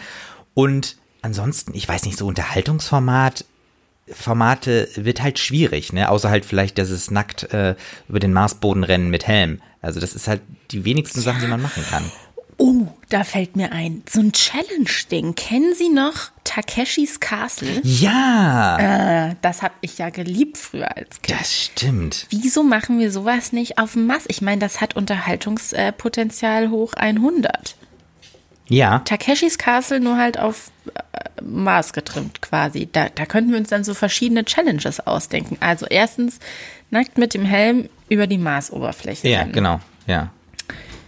Und 0.54 0.96
ansonsten, 1.22 1.74
ich 1.74 1.88
weiß 1.88 2.04
nicht, 2.04 2.18
so 2.18 2.26
Unterhaltungsformat, 2.26 3.44
Formate 4.08 4.88
wird 4.96 5.22
halt 5.22 5.38
schwierig, 5.38 5.92
ne? 5.94 6.10
Außer 6.10 6.28
halt 6.28 6.44
vielleicht, 6.44 6.76
dass 6.76 6.90
es 6.90 7.10
nackt 7.10 7.44
äh, 7.54 7.74
über 8.08 8.20
den 8.20 8.34
Marsboden 8.34 8.84
rennen 8.84 9.08
mit 9.08 9.26
Helm. 9.26 9.62
Also 9.80 9.98
das 9.98 10.14
ist 10.14 10.28
halt 10.28 10.42
die 10.72 10.84
wenigsten 10.84 11.20
Sachen, 11.22 11.40
die 11.40 11.46
man 11.46 11.62
machen 11.62 11.82
kann. 11.88 12.04
Da 13.14 13.22
fällt 13.22 13.54
mir 13.54 13.70
ein, 13.70 14.02
so 14.10 14.18
ein 14.18 14.32
Challenge-Ding. 14.32 15.36
Kennen 15.36 15.72
Sie 15.76 15.88
noch 15.88 16.14
Takeshis 16.42 17.20
Castle? 17.20 17.80
Ja, 17.84 19.28
Äh, 19.30 19.34
das 19.40 19.62
habe 19.62 19.74
ich 19.82 19.98
ja 19.98 20.10
geliebt 20.10 20.58
früher 20.58 20.96
als 20.96 21.22
Kind. 21.22 21.38
das 21.40 21.54
stimmt. 21.54 22.26
Wieso 22.30 22.64
machen 22.64 22.98
wir 22.98 23.12
sowas 23.12 23.52
nicht 23.52 23.78
auf 23.78 23.94
Mars? 23.94 24.24
Ich 24.26 24.42
meine, 24.42 24.58
das 24.60 24.80
hat 24.80 24.96
Unterhaltungspotenzial 24.96 26.70
hoch 26.70 26.92
100. 26.94 27.76
Ja, 28.66 28.98
Takeshis 29.00 29.58
Castle 29.58 30.00
nur 30.00 30.16
halt 30.16 30.38
auf 30.40 30.72
äh, 30.94 31.40
Mars 31.40 31.92
getrimmt 31.92 32.42
quasi. 32.42 32.88
Da, 32.90 33.10
da 33.14 33.26
könnten 33.26 33.52
wir 33.52 33.58
uns 33.58 33.68
dann 33.68 33.84
so 33.84 33.94
verschiedene 33.94 34.44
Challenges 34.44 35.06
ausdenken. 35.06 35.56
Also 35.60 35.86
erstens 35.88 36.40
nackt 36.90 37.16
mit 37.16 37.32
dem 37.34 37.44
Helm 37.44 37.88
über 38.08 38.26
die 38.26 38.38
Marsoberfläche. 38.38 39.28
ja, 39.28 39.40
rennen. 39.40 39.52
genau, 39.52 39.80
ja. 40.08 40.32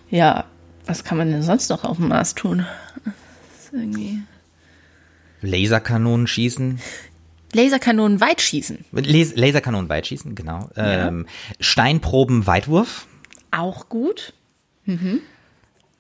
Ja, 0.08 0.44
was 0.86 1.04
kann 1.04 1.18
man 1.18 1.30
denn 1.30 1.42
sonst 1.42 1.68
noch 1.68 1.84
auf 1.84 1.96
dem 1.98 2.08
Mars 2.08 2.34
tun? 2.34 2.64
Irgendwie 3.72 4.22
Laserkanonen 5.42 6.26
schießen. 6.26 6.80
Laserkanonen 7.52 8.20
weit 8.20 8.40
schießen. 8.40 8.84
Les 8.92 9.36
Laserkanonen 9.36 9.88
weitschießen, 9.88 10.34
genau. 10.34 10.68
Ähm, 10.76 11.26
Steinproben 11.60 12.46
Weitwurf. 12.46 13.06
Auch 13.50 13.88
gut. 13.88 14.34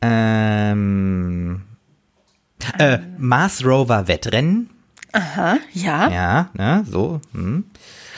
Ähm, 0.02 1.62
äh, 2.78 2.98
Mars 3.18 3.64
Rover 3.64 4.08
Wettrennen. 4.08 4.70
Aha, 5.12 5.58
ja. 5.72 6.10
Ja, 6.10 6.50
ne, 6.54 6.84
so. 6.88 7.20
Hm. 7.32 7.64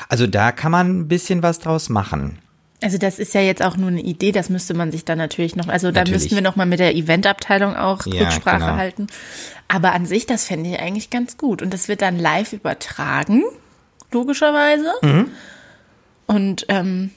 Also 0.08 0.26
da 0.26 0.52
kann 0.52 0.72
man 0.72 1.00
ein 1.00 1.08
bisschen 1.08 1.42
was 1.42 1.58
draus 1.60 1.88
machen. 1.88 2.38
Also 2.80 2.96
das 2.96 3.18
ist 3.18 3.34
ja 3.34 3.40
jetzt 3.40 3.62
auch 3.62 3.76
nur 3.76 3.88
eine 3.88 4.00
Idee, 4.00 4.30
das 4.30 4.50
müsste 4.50 4.72
man 4.72 4.92
sich 4.92 5.04
dann 5.04 5.18
natürlich 5.18 5.56
noch, 5.56 5.66
also 5.66 5.88
da 5.88 6.00
Natürlich. 6.00 6.22
müssten 6.22 6.36
wir 6.36 6.42
noch 6.42 6.54
mal 6.54 6.66
mit 6.66 6.78
der 6.78 6.94
Eventabteilung 6.94 7.74
auch 7.74 8.06
Ja, 8.06 8.22
Rücksprache 8.22 8.60
genau. 8.60 8.76
halten. 8.76 9.06
Aber 9.66 9.92
an 9.92 10.06
sich, 10.06 10.26
das 10.26 10.44
fände 10.44 10.70
ich 10.70 10.78
eigentlich 10.78 11.10
ganz 11.10 11.36
gut. 11.36 11.60
Und 11.60 11.74
das 11.74 11.88
wird 11.88 12.02
dann 12.02 12.18
live 12.18 12.52
übertragen, 12.52 13.42
logischerweise. 14.12 14.92
Mhm. 15.02 15.30
Und 16.26 16.66
ähm, 16.68 17.10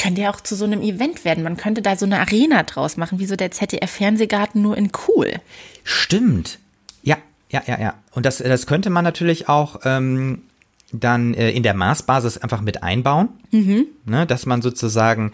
könnte 0.00 0.22
ja 0.22 0.30
auch 0.30 0.40
zu 0.40 0.54
so 0.54 0.64
einem 0.64 0.82
Event 0.82 1.24
werden. 1.24 1.42
Man 1.42 1.56
könnte 1.56 1.82
da 1.82 1.96
so 1.96 2.06
eine 2.06 2.20
Arena 2.20 2.62
draus 2.62 2.96
machen, 2.96 3.18
wie 3.18 3.26
so 3.26 3.34
der 3.36 3.50
ZDF-Fernsehgarten 3.50 4.62
nur 4.62 4.76
in 4.76 4.90
cool. 5.08 5.34
Stimmt. 5.84 6.58
Ja, 7.02 7.16
ja, 7.50 7.62
ja, 7.66 7.80
ja. 7.80 7.94
Und 8.12 8.24
das, 8.24 8.38
das 8.38 8.66
könnte 8.66 8.88
man 8.88 9.04
natürlich 9.04 9.48
auch 9.48 9.80
ähm, 9.84 10.44
dann 10.92 11.34
äh, 11.34 11.50
in 11.50 11.62
der 11.62 11.74
Marsbasis 11.74 12.38
einfach 12.38 12.60
mit 12.60 12.82
einbauen. 12.82 13.30
Ne, 14.04 14.26
dass 14.26 14.46
man 14.46 14.62
sozusagen 14.62 15.32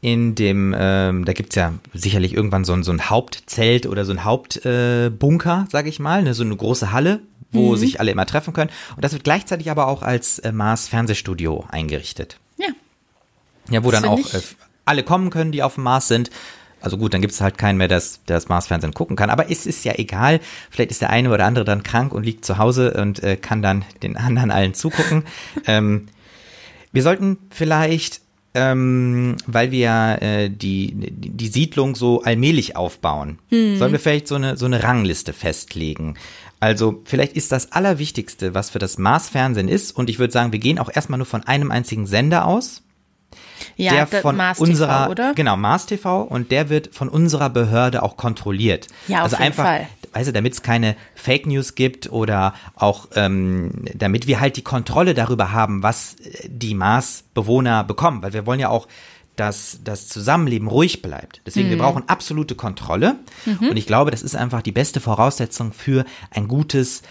in 0.00 0.34
dem, 0.34 0.74
ähm, 0.78 1.24
da 1.24 1.32
gibt's 1.32 1.56
ja 1.56 1.72
sicherlich 1.92 2.32
irgendwann 2.34 2.64
so 2.64 2.72
ein, 2.72 2.84
so 2.84 2.92
ein 2.92 3.10
Hauptzelt 3.10 3.86
oder 3.86 4.04
so 4.04 4.12
ein 4.12 4.24
Hauptbunker, 4.24 5.06
äh, 5.06 5.10
Bunker, 5.10 5.66
sag 5.70 5.86
ich 5.86 5.98
mal, 5.98 6.22
ne, 6.22 6.34
so 6.34 6.44
eine 6.44 6.54
große 6.54 6.92
Halle, 6.92 7.20
wo 7.50 7.76
sich 7.76 7.98
alle 7.98 8.10
immer 8.10 8.26
treffen 8.26 8.52
können. 8.52 8.70
Und 8.94 9.04
das 9.04 9.12
wird 9.12 9.24
gleichzeitig 9.24 9.70
aber 9.70 9.88
auch 9.88 10.02
als 10.02 10.38
äh, 10.40 10.52
Mars-Fernsehstudio 10.52 11.64
eingerichtet. 11.70 12.38
Ja. 12.58 12.68
Ja, 13.70 13.82
wo 13.82 13.90
Das 13.90 14.02
dann 14.02 14.10
auch 14.10 14.34
äh, 14.34 14.40
alle 14.84 15.02
kommen 15.02 15.30
können, 15.30 15.52
die 15.52 15.62
auf 15.62 15.74
dem 15.74 15.84
Mars 15.84 16.08
sind. 16.08 16.30
Also 16.80 16.96
gut, 16.96 17.14
dann 17.14 17.20
gibt 17.20 17.32
es 17.32 17.40
halt 17.40 17.58
keinen 17.58 17.76
mehr, 17.76 17.88
der 17.88 17.98
das, 17.98 18.24
der 18.24 18.36
das 18.36 18.48
Marsfernsehen 18.48 18.94
gucken 18.94 19.16
kann. 19.16 19.30
Aber 19.30 19.50
es 19.50 19.66
ist 19.66 19.84
ja 19.84 19.94
egal. 19.96 20.40
Vielleicht 20.70 20.90
ist 20.90 21.00
der 21.00 21.10
eine 21.10 21.32
oder 21.32 21.44
andere 21.44 21.64
dann 21.64 21.82
krank 21.82 22.12
und 22.12 22.24
liegt 22.24 22.44
zu 22.44 22.58
Hause 22.58 22.94
und 22.94 23.22
äh, 23.22 23.36
kann 23.36 23.62
dann 23.62 23.84
den 24.02 24.16
anderen 24.16 24.50
allen 24.50 24.74
zugucken. 24.74 25.24
ähm, 25.66 26.06
wir 26.92 27.02
sollten 27.02 27.38
vielleicht, 27.50 28.20
ähm, 28.54 29.36
weil 29.46 29.70
wir 29.70 30.18
äh, 30.20 30.48
die, 30.48 30.94
die 30.94 31.48
Siedlung 31.48 31.94
so 31.94 32.22
allmählich 32.22 32.76
aufbauen, 32.76 33.38
sollen 33.50 33.92
wir 33.92 34.00
vielleicht 34.00 34.28
so 34.28 34.36
eine, 34.36 34.56
so 34.56 34.66
eine 34.66 34.82
Rangliste 34.82 35.32
festlegen. 35.32 36.14
Also 36.60 37.02
vielleicht 37.04 37.34
ist 37.34 37.52
das 37.52 37.72
Allerwichtigste, 37.72 38.54
was 38.54 38.70
für 38.70 38.78
das 38.78 38.98
Marsfernsehen 38.98 39.68
ist, 39.68 39.92
und 39.92 40.10
ich 40.10 40.18
würde 40.18 40.32
sagen, 40.32 40.52
wir 40.52 40.58
gehen 40.58 40.78
auch 40.78 40.90
erstmal 40.92 41.18
nur 41.18 41.26
von 41.26 41.44
einem 41.44 41.70
einzigen 41.70 42.06
Sender 42.06 42.46
aus, 42.46 42.82
Ja, 43.76 44.04
der 44.06 44.20
von 44.22 44.36
Mars 44.36 44.58
unserer, 44.58 45.00
TV, 45.04 45.10
oder? 45.10 45.32
genau, 45.34 45.56
Mars 45.56 45.86
TV 45.86 46.22
und 46.22 46.50
der 46.50 46.68
wird 46.68 46.94
von 46.94 47.08
unserer 47.08 47.50
Behörde 47.50 48.02
auch 48.02 48.16
kontrolliert. 48.16 48.86
Ja, 49.08 49.18
auf 49.18 49.24
also 49.24 49.36
jeden 49.36 49.46
einfach, 49.46 49.64
Fall. 49.64 49.86
weißt 50.12 50.28
du, 50.28 50.32
damit 50.32 50.52
es 50.54 50.62
keine 50.62 50.96
Fake 51.14 51.46
News 51.46 51.74
gibt 51.74 52.10
oder 52.10 52.54
auch, 52.76 53.08
ähm, 53.14 53.70
damit 53.94 54.26
wir 54.26 54.40
halt 54.40 54.56
die 54.56 54.62
Kontrolle 54.62 55.14
darüber 55.14 55.52
haben, 55.52 55.82
was 55.82 56.14
äh, 56.14 56.48
die 56.48 56.74
Mars-Bewohner 56.74 57.84
bekommen, 57.84 58.22
weil 58.22 58.32
wir 58.32 58.46
wollen 58.46 58.60
ja 58.60 58.68
auch, 58.68 58.88
dass 59.36 59.78
das 59.84 60.08
Zusammenleben 60.08 60.66
ruhig 60.66 61.00
bleibt. 61.00 61.42
Deswegen, 61.46 61.68
Mhm. 61.68 61.70
wir 61.72 61.78
brauchen 61.78 62.02
absolute 62.08 62.56
Kontrolle. 62.56 63.16
Und 63.60 63.76
ich 63.76 63.86
glaube, 63.86 64.10
das 64.10 64.22
ist 64.22 64.34
einfach 64.34 64.62
die 64.62 64.72
beste 64.72 65.00
Voraussetzung 65.00 65.72
für 65.72 66.04
ein 66.32 66.48
gutes, 66.48 67.02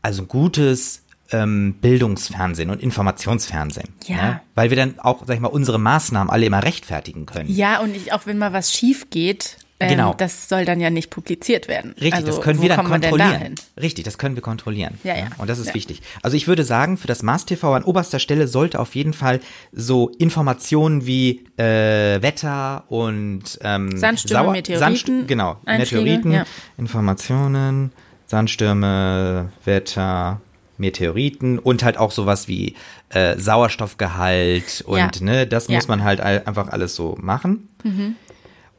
also 0.00 0.22
ein 0.22 0.28
gutes 0.28 1.02
ähm, 1.32 1.74
Bildungsfernsehen 1.80 2.70
und 2.70 2.82
Informationsfernsehen. 2.82 3.88
Ja. 4.06 4.40
Weil 4.54 4.70
wir 4.70 4.76
dann 4.76 4.98
auch, 4.98 5.24
sag 5.26 5.34
ich 5.34 5.40
mal, 5.40 5.48
unsere 5.48 5.78
Maßnahmen 5.78 6.30
alle 6.30 6.46
immer 6.46 6.62
rechtfertigen 6.62 7.26
können. 7.26 7.48
Ja, 7.50 7.80
und 7.80 7.94
ich, 7.96 8.12
auch 8.12 8.26
wenn 8.26 8.38
mal 8.38 8.52
was 8.52 8.72
schief 8.72 9.10
geht, 9.10 9.56
ähm, 9.82 9.88
Genau. 9.88 10.12
das 10.12 10.48
soll 10.50 10.66
dann 10.66 10.78
ja 10.78 10.90
nicht 10.90 11.08
publiziert 11.08 11.66
werden. 11.66 11.92
Richtig, 11.92 12.12
also, 12.12 12.26
das 12.26 12.40
können 12.42 12.60
wir 12.60 12.68
dann 12.68 12.84
kontrollieren. 12.84 13.30
dahin? 13.32 13.54
Richtig, 13.80 14.04
das 14.04 14.18
können 14.18 14.34
wir 14.34 14.42
kontrollieren. 14.42 14.98
Ja, 15.04 15.16
ja. 15.16 15.28
Und 15.38 15.48
das 15.48 15.58
ist 15.58 15.68
Ja. 15.68 15.74
wichtig. 15.74 16.02
Also 16.22 16.36
ich 16.36 16.46
würde 16.48 16.64
sagen, 16.64 16.98
für 16.98 17.06
das 17.06 17.22
Mars 17.22 17.46
TV 17.46 17.72
an 17.74 17.82
oberster 17.84 18.18
Stelle 18.18 18.46
sollte 18.46 18.78
auf 18.78 18.94
jeden 18.94 19.14
Fall 19.14 19.40
so 19.72 20.10
Informationen 20.18 21.06
wie 21.06 21.46
äh, 21.56 22.20
Wetter 22.20 22.84
und 22.88 23.58
ähm, 23.62 23.96
Sandstürme, 23.96 24.44
Sauer- 24.44 24.52
Meteoriten, 24.52 24.96
Sandst- 24.96 25.28
genau, 25.28 25.56
Einschläge, 25.64 26.04
Meteoriten, 26.04 26.32
ja. 26.32 26.44
Informationen, 26.76 27.92
Sandstürme, 28.26 29.50
Wetter, 29.64 30.40
Meteoriten 30.80 31.58
und 31.60 31.82
halt 31.84 31.96
auch 31.98 32.10
sowas 32.10 32.48
wie 32.48 32.74
äh, 33.10 33.38
Sauerstoffgehalt 33.38 34.82
und 34.86 34.98
Ja. 34.98 35.10
ne, 35.20 35.46
das 35.46 35.68
Ja. 35.68 35.76
muss 35.76 35.86
man 35.88 36.02
halt 36.02 36.20
all, 36.20 36.42
einfach 36.46 36.68
alles 36.68 36.94
so 36.94 37.16
machen. 37.20 37.68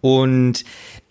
Und 0.01 0.63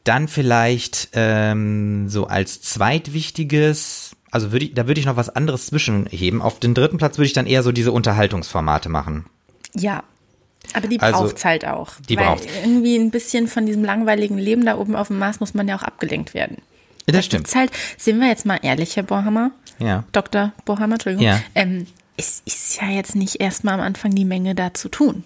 dann 0.04 0.28
vielleicht 0.28 1.08
ähm, 1.12 2.08
so 2.08 2.26
als 2.26 2.60
zweitwichtiges, 2.62 4.16
also 4.30 4.52
würde 4.52 4.64
ich, 4.66 4.74
da 4.74 4.86
würde 4.86 5.00
ich 5.00 5.06
noch 5.06 5.16
was 5.16 5.28
anderes 5.34 5.66
zwischenheben. 5.66 6.42
Auf 6.42 6.58
den 6.60 6.74
dritten 6.74 6.98
Platz 6.98 7.18
würde 7.18 7.26
ich 7.26 7.32
dann 7.32 7.46
eher 7.46 7.62
so 7.62 7.72
diese 7.72 7.92
Unterhaltungsformate 7.92 8.88
machen. 8.88 9.26
Ja. 9.74 10.02
Aber 10.74 10.86
die 10.88 11.00
Also, 11.00 11.22
braucht's 11.24 11.44
halt 11.44 11.66
auch. 11.66 11.92
die 12.08 12.16
weil 12.16 12.24
braucht's. 12.26 12.46
irgendwie 12.62 12.96
ein 12.96 13.10
bisschen 13.10 13.48
von 13.48 13.66
diesem 13.66 13.82
langweiligen 13.84 14.38
Leben 14.38 14.64
da 14.64 14.76
oben 14.76 14.94
auf 14.94 15.08
dem 15.08 15.18
Mars 15.18 15.40
muss 15.40 15.54
man 15.54 15.66
ja 15.66 15.76
auch 15.76 15.82
abgelenkt 15.82 16.32
werden. 16.34 16.58
Das 17.06 17.24
stimmt. 17.24 17.48
Ist 17.48 17.56
halt, 17.56 17.70
sind 17.98 18.20
wir 18.20 18.28
jetzt 18.28 18.46
mal 18.46 18.58
ehrlich, 18.62 18.96
Herr 18.96 19.02
Bohammer, 19.02 19.50
Ja. 19.78 20.04
Dr. 20.12 20.52
Bohammer, 20.64 20.94
Entschuldigung. 20.94 21.26
Ja. 21.26 21.40
Ähm, 21.54 21.86
es 22.16 22.42
ist 22.44 22.80
ja 22.80 22.88
jetzt 22.90 23.16
nicht 23.16 23.40
erstmal 23.40 23.74
am 23.74 23.80
Anfang 23.80 24.14
die 24.14 24.24
Menge 24.24 24.54
da 24.54 24.74
zu 24.74 24.88
tun. 24.88 25.24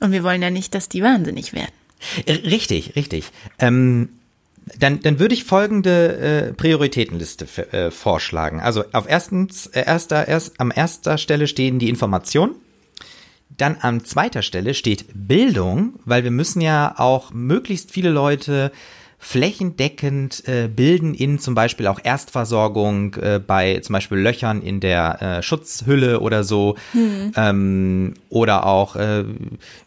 Und 0.00 0.12
wir 0.12 0.22
wollen 0.22 0.42
ja 0.42 0.50
nicht, 0.50 0.74
dass 0.74 0.88
die 0.88 1.02
wahnsinnig 1.02 1.52
werden. 1.52 1.72
Richtig, 2.26 2.96
richtig. 2.96 3.30
Ähm, 3.58 4.10
dann, 4.78 5.00
dann 5.00 5.18
würde 5.18 5.34
ich 5.34 5.44
folgende 5.44 6.16
äh, 6.16 6.52
Prioritätenliste 6.52 7.46
äh, 7.72 7.90
vorschlagen. 7.90 8.60
Also 8.60 8.84
auf 8.92 9.06
erstens, 9.08 9.66
äh, 9.68 9.84
erster, 9.84 10.26
erst, 10.26 10.60
am 10.60 10.72
erster 10.74 11.18
Stelle 11.18 11.46
stehen 11.46 11.78
die 11.78 11.88
Informationen. 11.88 12.54
Dann 13.56 13.76
an 13.76 14.04
zweiter 14.04 14.42
Stelle 14.42 14.74
steht 14.74 15.06
Bildung, 15.14 15.94
weil 16.04 16.24
wir 16.24 16.30
müssen 16.30 16.60
ja 16.60 16.94
auch 16.98 17.32
möglichst 17.32 17.92
viele 17.92 18.10
Leute 18.10 18.72
flächendeckend 19.24 20.46
äh, 20.46 20.68
bilden 20.68 21.14
in 21.14 21.38
zum 21.38 21.54
Beispiel 21.54 21.86
auch 21.86 21.98
Erstversorgung 22.02 23.14
äh, 23.14 23.40
bei 23.44 23.80
zum 23.80 23.94
Beispiel 23.94 24.18
Löchern 24.18 24.60
in 24.60 24.80
der 24.80 25.22
äh, 25.22 25.42
Schutzhülle 25.42 26.20
oder 26.20 26.44
so 26.44 26.76
ähm, 27.34 28.14
oder 28.28 28.66
auch 28.66 28.96
äh, 28.96 29.24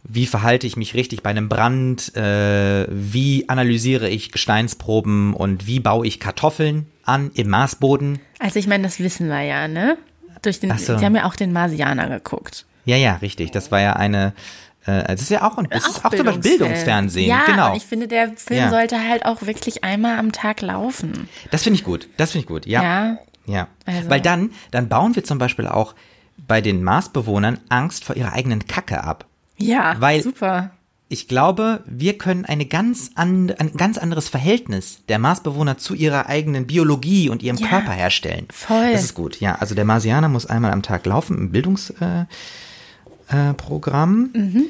wie 0.04 0.26
verhalte 0.26 0.66
ich 0.66 0.76
mich 0.76 0.96
richtig 0.96 1.22
bei 1.22 1.30
einem 1.30 1.50
Brand, 1.50 2.16
äh, 2.16 2.88
wie 2.90 3.48
analysiere 3.48 4.10
ich 4.10 4.32
Gesteinsproben 4.32 5.36
und 5.36 5.68
wie 5.68 5.80
baue 5.80 6.08
ich 6.08 6.20
Kartoffeln 6.20 6.88
an 7.04 7.30
im 7.36 7.50
Marsboden. 7.50 8.20
Also 8.40 8.58
ich 8.58 8.66
meine, 8.66 8.84
das 8.84 9.00
wissen 9.00 9.28
wir 9.30 9.44
ja, 9.44 9.68
ne? 9.68 9.98
Durch 10.42 10.60
den, 10.60 10.76
so. 10.80 10.98
Sie 10.98 11.06
haben 11.06 11.16
ja 11.16 11.26
auch 11.26 11.36
den 11.36 11.54
Marsianer 11.54 12.10
geguckt. 12.10 12.66
Ja, 12.88 12.96
ja, 12.98 13.16
richtig. 13.18 13.52
Das 13.52 13.72
war 13.72 13.80
ja 13.82 13.94
eine, 13.94 14.34
äh, 14.86 15.04
das 15.04 15.22
ist 15.22 15.30
ja 15.30 15.44
auch 15.48 15.58
ein, 15.58 15.68
das 15.70 15.88
ist 15.88 16.04
auch 16.06 16.10
zum 16.10 16.24
Beispiel 16.26 16.42
Bildungsfilm. 16.42 16.58
Bildungsfernsehen. 16.60 17.30
Ja, 17.30 17.46
genau. 17.46 17.76
ich 17.76 17.86
finde, 17.86 18.08
der 18.08 18.32
Film 18.36 18.60
Ja. 18.60 18.70
sollte 18.70 18.98
halt 19.08 19.26
auch 19.26 19.42
wirklich 19.44 19.84
einmal 19.84 20.18
am 20.18 20.32
Tag 20.32 20.62
laufen. 20.62 21.30
Das 21.52 21.64
finde 21.64 21.78
ich 21.78 21.84
gut. 21.84 22.08
Das 22.18 22.32
finde 22.32 22.44
ich 22.44 22.48
gut. 22.48 22.66
Ja. 22.66 22.82
Ja. 22.82 23.18
Ja. 23.46 23.68
Also- 23.86 24.10
Weil 24.10 24.22
dann, 24.22 24.52
dann 24.72 24.90
bauen 24.90 25.16
wir 25.16 25.24
zum 25.24 25.38
Beispiel 25.38 25.68
auch 25.68 25.94
bei 26.38 26.62
den 26.62 26.84
Marsbewohnern 26.84 27.60
Angst 27.70 28.04
vor 28.06 28.16
ihrer 28.16 28.34
eigenen 28.34 28.66
Kacke 28.68 29.04
ab. 29.04 29.26
Ja, 29.58 29.96
Weil- 30.00 30.22
super. 30.24 30.72
Ich 31.10 31.30
glaube, 31.30 31.84
wir 31.86 32.18
können 32.18 32.44
eine 32.44 32.66
ganz 32.66 33.12
an, 33.16 33.50
ein 33.60 33.72
ganz 33.78 33.98
anderes 33.98 34.28
Verhältnis 34.28 35.06
der 35.08 35.20
Marsbewohner 35.20 35.78
zu 35.78 35.94
ihrer 35.94 36.26
eigenen 36.28 36.68
Biologie 36.68 37.30
und 37.30 37.42
ihrem 37.42 37.56
Ja, 37.56 37.68
Körper 37.70 37.94
herstellen. 37.94 38.46
voll. 38.52 38.92
Das 38.92 39.06
ist 39.06 39.14
gut. 39.14 39.40
Ja, 39.40 39.56
also 39.56 39.74
der 39.74 39.86
Marsianer 39.86 40.28
muss 40.28 40.46
einmal 40.48 40.74
am 40.74 40.84
Tag 40.84 41.06
laufen 41.06 41.38
im 41.38 41.52
Bildungsprogramm. 41.54 42.24
Äh, 42.24 42.26
Programm. 43.56 44.30
Mhm. 44.34 44.66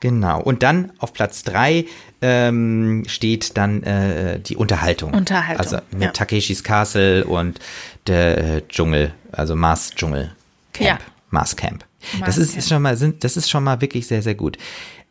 Genau. 0.00 0.40
Und 0.40 0.62
dann 0.62 0.92
auf 0.98 1.12
Platz 1.12 1.42
drei 1.42 1.86
ähm, 2.20 3.04
steht 3.06 3.56
dann 3.56 3.82
äh, 3.82 4.38
die 4.40 4.56
Unterhaltung. 4.56 5.14
Unterhaltung, 5.14 5.64
Also 5.64 5.78
mit 5.90 6.02
ja. 6.02 6.10
Takeshis 6.10 6.62
Castle 6.62 7.24
und 7.24 7.58
der 8.06 8.38
äh, 8.38 8.62
Dschungel, 8.68 9.14
also 9.32 9.56
Mars 9.56 9.92
Dschungel 9.94 10.32
Camp. 10.72 10.86
Ja. 10.86 10.98
Mars 11.30 11.56
Camp. 11.56 11.84
Das 12.12 12.20
Mars 12.20 12.38
ist, 12.38 12.48
Camp. 12.50 12.58
ist 12.58 12.68
schon 12.68 12.82
mal, 12.82 12.96
sind, 12.96 13.24
das 13.24 13.36
ist 13.36 13.50
schon 13.50 13.64
mal 13.64 13.80
wirklich 13.80 14.06
sehr, 14.06 14.22
sehr 14.22 14.34
gut. 14.34 14.58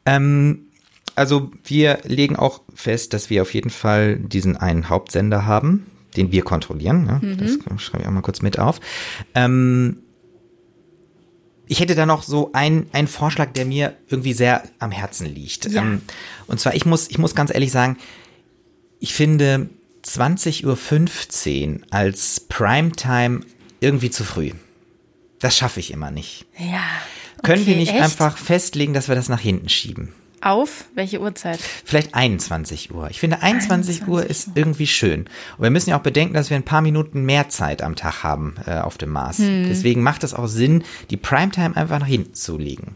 Ähm, 0.06 0.68
also 1.16 1.52
wir 1.64 2.00
legen 2.04 2.36
auch 2.36 2.62
fest, 2.74 3.14
dass 3.14 3.30
wir 3.30 3.42
auf 3.42 3.54
jeden 3.54 3.70
Fall 3.70 4.18
diesen 4.18 4.58
einen 4.58 4.90
Hauptsender 4.90 5.46
haben, 5.46 5.86
den 6.16 6.32
wir 6.32 6.44
kontrollieren. 6.44 7.06
Ne? 7.06 7.20
Mhm. 7.22 7.38
Das 7.38 7.82
schreibe 7.82 8.04
ich 8.04 8.08
auch 8.08 8.12
mal 8.12 8.22
kurz 8.22 8.42
mit 8.42 8.60
auf. 8.60 8.80
Ähm, 9.34 9.98
ich 11.68 11.80
hätte 11.80 11.96
da 11.96 12.06
noch 12.06 12.24
so 12.24 12.52
einen, 12.54 12.88
einen 12.94 13.08
Vorschlag, 13.08 13.52
der 13.54 13.66
mir 13.66 13.96
irgendwie 14.10 14.34
sehr 14.34 14.64
am 14.80 14.92
Herzen 14.92 15.26
liegt. 15.34 15.66
Ja. 15.72 15.82
Ähm, 15.82 16.02
und 16.48 16.60
zwar, 16.60 16.76
ich 16.76 16.86
muss, 16.86 17.10
ich 17.10 17.18
muss 17.18 17.36
ganz 17.36 17.54
ehrlich 17.54 17.72
sagen, 17.72 17.98
ich 19.00 19.14
finde 19.14 19.70
20.15 20.06 21.74
Uhr 21.76 21.82
als 21.92 22.40
Primetime 22.42 23.42
irgendwie 23.80 24.10
zu 24.10 24.24
früh. 24.24 24.52
Das 25.40 25.58
schaffe 25.58 25.80
ich 25.80 25.92
immer 25.92 26.12
nicht. 26.12 26.46
Ja. 26.58 26.84
Können 27.44 27.62
Okay, 27.64 27.72
wir 27.72 27.76
nicht 27.78 27.94
echt? 27.94 28.02
einfach 28.04 28.38
festlegen, 28.38 28.94
dass 28.94 29.08
wir 29.08 29.16
das 29.16 29.30
nach 29.30 29.40
hinten 29.40 29.70
schieben? 29.70 30.14
Auf 30.42 30.86
welche 30.94 31.20
Uhrzeit? 31.22 31.60
Vielleicht 31.60 32.14
21 32.14 32.94
Uhr. 32.94 33.10
Ich 33.10 33.20
finde 33.20 33.42
21, 33.42 34.08
Uhr 34.08 34.24
ist 34.26 34.50
irgendwie 34.56 34.88
schön. 34.88 35.22
Und 35.58 35.64
wir 35.64 35.70
müssen 35.72 35.90
ja 35.90 35.98
auch 35.98 36.04
bedenken, 36.04 36.34
dass 36.36 36.50
wir 36.50 36.58
ein 36.58 36.64
paar 36.64 36.82
Minuten 36.82 37.24
mehr 37.24 37.50
Zeit 37.50 37.82
am 37.82 37.96
Tag 37.96 38.24
haben 38.24 38.56
äh, 38.68 38.78
auf 38.80 38.98
dem 38.98 39.10
Mars. 39.10 39.40
Hm. 39.40 39.66
Deswegen 39.68 40.04
macht 40.04 40.24
es 40.24 40.34
auch 40.34 40.48
Sinn, 40.48 40.84
die 41.10 41.18
Primetime 41.18 41.76
einfach 41.76 42.00
nach 42.00 42.08
hinten 42.08 42.34
zu 42.36 42.58
legen. 42.58 42.96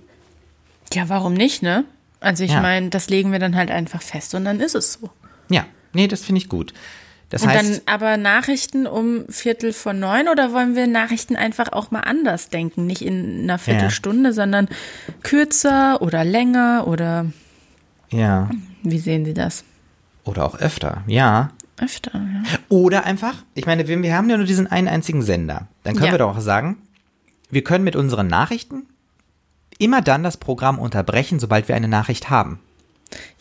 Ja, 0.94 1.10
warum 1.10 1.34
nicht, 1.34 1.62
ne? 1.64 1.86
Also 2.20 2.44
ich 2.44 2.52
Ja. 2.52 2.62
meine, 2.62 2.90
das 2.90 3.10
legen 3.10 3.32
wir 3.32 3.40
dann 3.40 3.56
halt 3.56 3.72
einfach 3.72 4.02
fest 4.02 4.36
und 4.36 4.46
dann 4.46 4.60
ist 4.60 4.76
es 4.76 4.94
so. 4.94 5.10
Ja, 5.50 5.66
nee, 5.94 6.08
das 6.08 6.22
finde 6.24 6.42
ich 6.42 6.50
gut. 6.50 6.74
Das 7.30 7.44
Und 7.44 7.50
heißt, 7.50 7.82
dann 7.88 7.94
aber 7.94 8.18
Nachrichten 8.18 8.88
um 8.88 9.26
Viertel 9.30 9.72
vor 9.72 9.94
neun 9.94 10.28
oder 10.30 10.52
wollen 10.52 10.76
wir 10.76 10.88
Nachrichten 10.88 11.36
einfach 11.36 11.72
auch 11.74 11.92
mal 11.92 12.02
anders 12.02 12.50
denken? 12.50 12.88
Nicht 12.88 13.04
in 13.04 13.44
einer 13.44 13.60
Viertelstunde, 13.60 14.34
sondern 14.34 14.68
kürzer 15.22 16.02
oder 16.02 16.24
länger 16.24 16.86
oder 16.88 17.28
ja, 18.10 18.50
wie 18.84 19.00
sehen 19.00 19.26
Sie 19.26 19.34
das? 19.34 19.64
oder 20.26 20.46
auch 20.46 20.60
öfter, 20.60 21.04
ja. 21.08 21.52
Öfter, 21.82 22.12
ja. 22.14 22.44
Oder 22.68 23.06
einfach, 23.06 23.36
ich 23.56 23.66
meine, 23.66 23.88
wir, 23.88 24.02
wir 24.04 24.16
haben 24.16 24.30
ja 24.30 24.38
nur 24.38 24.46
diesen 24.46 24.68
einen 24.68 24.88
einzigen 24.88 25.22
Sender. 25.24 25.68
Dann 25.84 25.94
können 25.96 26.08
Ja. 26.08 26.12
wir 26.14 26.18
doch 26.20 26.36
auch 26.38 26.42
sagen, 26.42 26.78
wir 27.50 27.64
können 27.64 27.84
mit 27.84 27.96
unseren 27.96 28.28
Nachrichten 28.28 28.84
immer 29.80 30.02
dann 30.02 30.22
das 30.24 30.38
Programm 30.38 30.78
unterbrechen, 30.78 31.40
sobald 31.40 31.68
wir 31.68 31.76
eine 31.76 31.88
Nachricht 31.88 32.30
haben. 32.30 32.60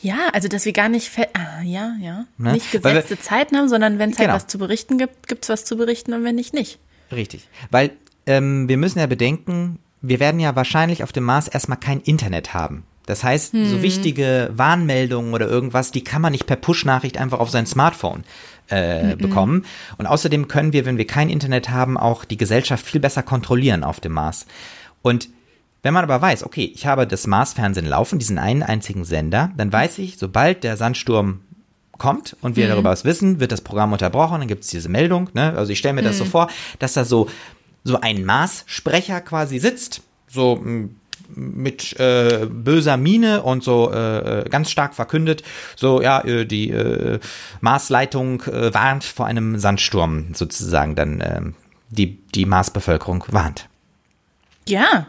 Ja, 0.00 0.28
also 0.32 0.48
dass 0.48 0.64
wir 0.64 0.72
gar 0.72 0.88
nicht, 0.88 1.10
ah, 1.34 1.62
ja, 1.62 1.94
ja, 2.00 2.24
Ne? 2.38 2.52
nicht 2.52 2.72
Weil 2.82 2.94
wir- 2.94 3.02
gesetzte 3.02 3.20
Zeiten 3.20 3.56
haben, 3.56 3.68
sondern 3.68 3.98
wenn 3.98 4.10
es 4.10 4.18
halt 4.18 4.28
Genau. 4.28 4.36
was 4.36 4.46
zu 4.46 4.58
berichten 4.58 4.98
gibt, 4.98 5.28
gibt's 5.28 5.48
was 5.48 5.64
zu 5.64 5.76
berichten 5.76 6.12
und 6.14 6.24
wenn 6.24 6.34
nicht, 6.36 6.54
nicht. 6.54 6.78
Richtig. 7.12 7.48
Weil 7.70 7.90
ähm, 8.26 8.68
wir 8.68 8.76
müssen 8.76 8.98
ja 8.98 9.06
bedenken, 9.06 9.78
wir 10.02 10.20
werden 10.20 10.40
ja 10.40 10.54
wahrscheinlich 10.54 11.02
auf 11.02 11.12
dem 11.12 11.24
Mars 11.24 11.48
erstmal 11.48 11.78
kein 11.78 12.00
Internet 12.00 12.54
haben. 12.54 12.84
Das 13.06 13.24
heißt, 13.24 13.52
so 13.52 13.80
wichtige 13.80 14.50
Warnmeldungen 14.52 15.32
oder 15.32 15.48
irgendwas, 15.48 15.90
die 15.92 16.04
kann 16.04 16.20
man 16.20 16.32
nicht 16.32 16.44
per 16.46 16.56
Push-Nachricht 16.56 17.16
einfach 17.16 17.38
auf 17.40 17.48
sein 17.48 17.64
Smartphone 17.64 18.22
äh, 18.68 19.16
bekommen. 19.16 19.64
Und 19.96 20.06
außerdem 20.06 20.46
können 20.46 20.74
wir, 20.74 20.84
wenn 20.84 20.98
wir 20.98 21.06
kein 21.06 21.30
Internet 21.30 21.70
haben, 21.70 21.96
auch 21.96 22.26
die 22.26 22.36
Gesellschaft 22.36 22.84
viel 22.84 23.00
besser 23.00 23.22
kontrollieren 23.22 23.82
auf 23.82 23.98
dem 24.00 24.12
Mars. 24.12 24.44
Und 25.00 25.30
wenn 25.82 25.94
man 25.94 26.04
aber 26.04 26.20
weiß, 26.20 26.44
okay, 26.44 26.70
ich 26.74 26.86
habe 26.86 27.06
das 27.06 27.26
Mars-Fernsehen 27.26 27.86
laufen, 27.86 28.18
diesen 28.18 28.38
einen 28.38 28.62
einzigen 28.62 29.04
Sender, 29.04 29.52
dann 29.56 29.72
weiß 29.72 29.98
ich, 29.98 30.18
sobald 30.18 30.64
der 30.64 30.76
Sandsturm 30.76 31.40
kommt 31.98 32.36
und 32.40 32.56
wir 32.56 32.68
darüber 32.68 32.90
was 32.90 33.04
wissen, 33.04 33.40
wird 33.40 33.52
das 33.52 33.60
Programm 33.60 33.92
unterbrochen, 33.92 34.40
dann 34.40 34.48
gibt 34.48 34.64
es 34.64 34.70
diese 34.70 34.88
Meldung. 34.88 35.30
Ne? 35.34 35.52
Also 35.56 35.72
ich 35.72 35.78
stelle 35.78 35.94
mir 35.94 36.02
das 36.02 36.18
so 36.18 36.24
vor, 36.24 36.48
dass 36.78 36.94
da 36.94 37.04
so, 37.04 37.28
so 37.84 38.00
ein 38.00 38.24
Mars-Sprecher 38.24 39.20
quasi 39.20 39.58
sitzt, 39.58 40.02
so 40.28 40.62
mit 41.34 41.98
äh, 41.98 42.46
böser 42.46 42.96
Miene 42.96 43.42
und 43.42 43.62
so 43.62 43.92
äh, 43.92 44.40
äh, 44.40 44.48
ganz 44.48 44.70
stark 44.70 44.94
verkündet, 44.94 45.42
so 45.76 46.00
ja, 46.00 46.20
äh, 46.24 46.46
die 46.46 46.70
äh, 46.70 47.18
Marsleitung 47.60 48.42
äh, 48.42 48.72
warnt 48.72 49.04
vor 49.04 49.26
einem 49.26 49.58
Sandsturm 49.58 50.34
sozusagen 50.34 50.94
dann 50.94 51.20
äh, 51.20 51.40
die, 51.90 52.18
die 52.34 52.46
Marsbevölkerung 52.46 53.24
warnt. 53.28 53.68
Ja. 54.66 55.06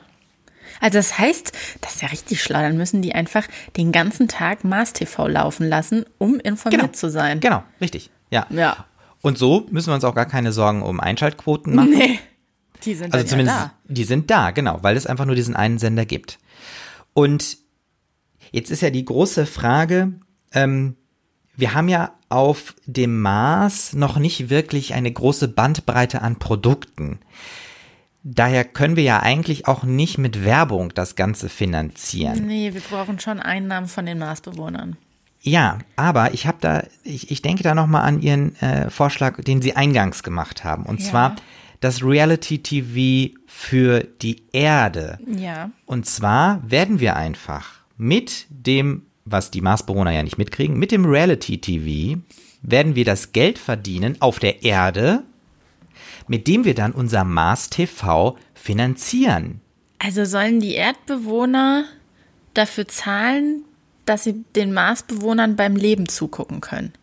Also 0.80 0.98
das 0.98 1.18
heißt, 1.18 1.52
das 1.82 1.96
ist 1.96 2.02
ja 2.02 2.08
richtig 2.10 2.42
schlau. 2.42 2.60
Dann 2.60 2.78
müssen 2.78 3.02
die 3.02 3.14
einfach 3.14 3.48
den 3.78 3.92
ganzen 3.92 4.28
Tag 4.28 4.64
Mars 4.64 4.94
TV 4.94 5.28
laufen 5.28 5.68
lassen, 5.68 6.06
um 6.18 6.40
informiert 6.40 6.96
zu 6.96 7.10
sein. 7.10 7.40
Genau, 7.40 7.64
richtig. 7.82 8.10
Ja. 8.32 8.48
Ja. 8.50 8.86
Und 9.22 9.38
so 9.38 9.68
müssen 9.70 9.88
wir 9.88 9.96
uns 9.96 10.04
auch 10.04 10.16
gar 10.16 10.26
keine 10.26 10.52
Sorgen 10.52 10.82
um 10.82 11.00
Einschaltquoten 11.00 11.76
machen. 11.76 11.92
Nee. 11.92 12.20
Die 12.84 12.96
sind 12.96 13.14
Also 13.14 13.26
zumindest, 13.26 13.58
ja 13.58 13.72
die 13.90 14.04
sind 14.04 14.30
da, 14.32 14.52
genau, 14.52 14.80
weil 14.82 14.96
es 14.96 15.06
einfach 15.08 15.26
nur 15.26 15.36
diesen 15.36 15.56
einen 15.56 15.80
Sender 15.80 16.06
gibt. 16.06 16.40
Und 17.14 17.58
jetzt 18.52 18.72
ist 18.72 18.82
ja 18.82 18.90
die 18.90 19.04
große 19.04 19.46
Frage, 19.46 20.14
ähm, 20.54 20.96
wir 21.58 21.74
haben 21.74 21.90
ja 21.90 22.14
auf 22.30 22.76
dem 22.86 23.22
Mars 23.22 23.94
noch 23.94 24.18
nicht 24.18 24.50
wirklich 24.50 24.94
eine 24.94 25.12
große 25.12 25.50
Bandbreite 25.50 26.22
an 26.22 26.38
Produkten. 26.38 27.20
Daher 28.32 28.64
können 28.64 28.96
wir 28.96 29.04
ja 29.04 29.20
eigentlich 29.22 29.68
auch 29.68 29.84
nicht 29.84 30.18
mit 30.18 30.44
Werbung 30.46 30.94
das 30.94 31.16
Ganze 31.16 31.50
finanzieren. 31.50 32.46
Nee, 32.46 32.74
wir 32.74 32.82
brauchen 32.82 33.20
schon 33.20 33.40
Einnahmen 33.40 33.88
von 33.88 34.06
den 34.06 34.20
Marsbewohnern. 34.20 34.98
Ja, 35.42 35.80
aber 35.96 36.34
ich 36.34 36.46
habe 36.46 36.58
da, 36.62 36.84
ich, 37.04 37.32
ich 37.32 37.42
denke 37.42 37.64
da 37.64 37.74
nochmal 37.74 38.04
an 38.04 38.22
Ihren 38.22 38.56
äh, 38.62 38.90
Vorschlag, 38.90 39.42
den 39.42 39.62
Sie 39.62 39.76
eingangs 39.76 40.22
gemacht 40.22 40.64
haben. 40.64 40.84
Und 40.86 41.00
Ja. 41.02 41.06
zwar 41.10 41.36
das 41.80 42.04
Reality-TV 42.04 43.34
für 43.48 44.04
die 44.22 44.44
Erde. 44.52 45.18
Ja. 45.28 45.72
Und 45.86 46.06
zwar 46.06 46.62
werden 46.70 47.00
wir 47.00 47.16
einfach 47.16 47.80
mit 47.98 48.46
dem, 48.50 49.04
was 49.26 49.50
die 49.52 49.62
Marsbewohner 49.62 50.12
ja 50.12 50.24
nicht 50.24 50.38
mitkriegen, 50.38 50.78
mit 50.78 50.92
dem 50.92 51.06
Reality-TV 51.06 52.20
werden 52.62 52.96
wir 52.96 53.06
das 53.06 53.32
Geld 53.32 53.58
verdienen 53.58 54.18
auf 54.20 54.40
der 54.40 54.64
Erde, 54.64 55.24
mit 56.30 56.48
dem 56.48 56.64
wir 56.64 56.76
dann 56.76 56.94
unser 56.94 57.26
Mars-TV 57.26 58.38
finanzieren. 58.54 59.60
Also 59.98 60.24
sollen 60.24 60.62
die 60.62 60.76
Erdbewohner 60.76 61.86
dafür 62.54 62.88
zahlen, 62.88 63.66
dass 64.06 64.24
sie 64.24 64.46
den 64.56 64.72
Marsbewohnern 64.72 65.58
beim 65.58 65.76
Leben 65.76 66.08
zugucken 66.08 66.62
können? 66.62 66.94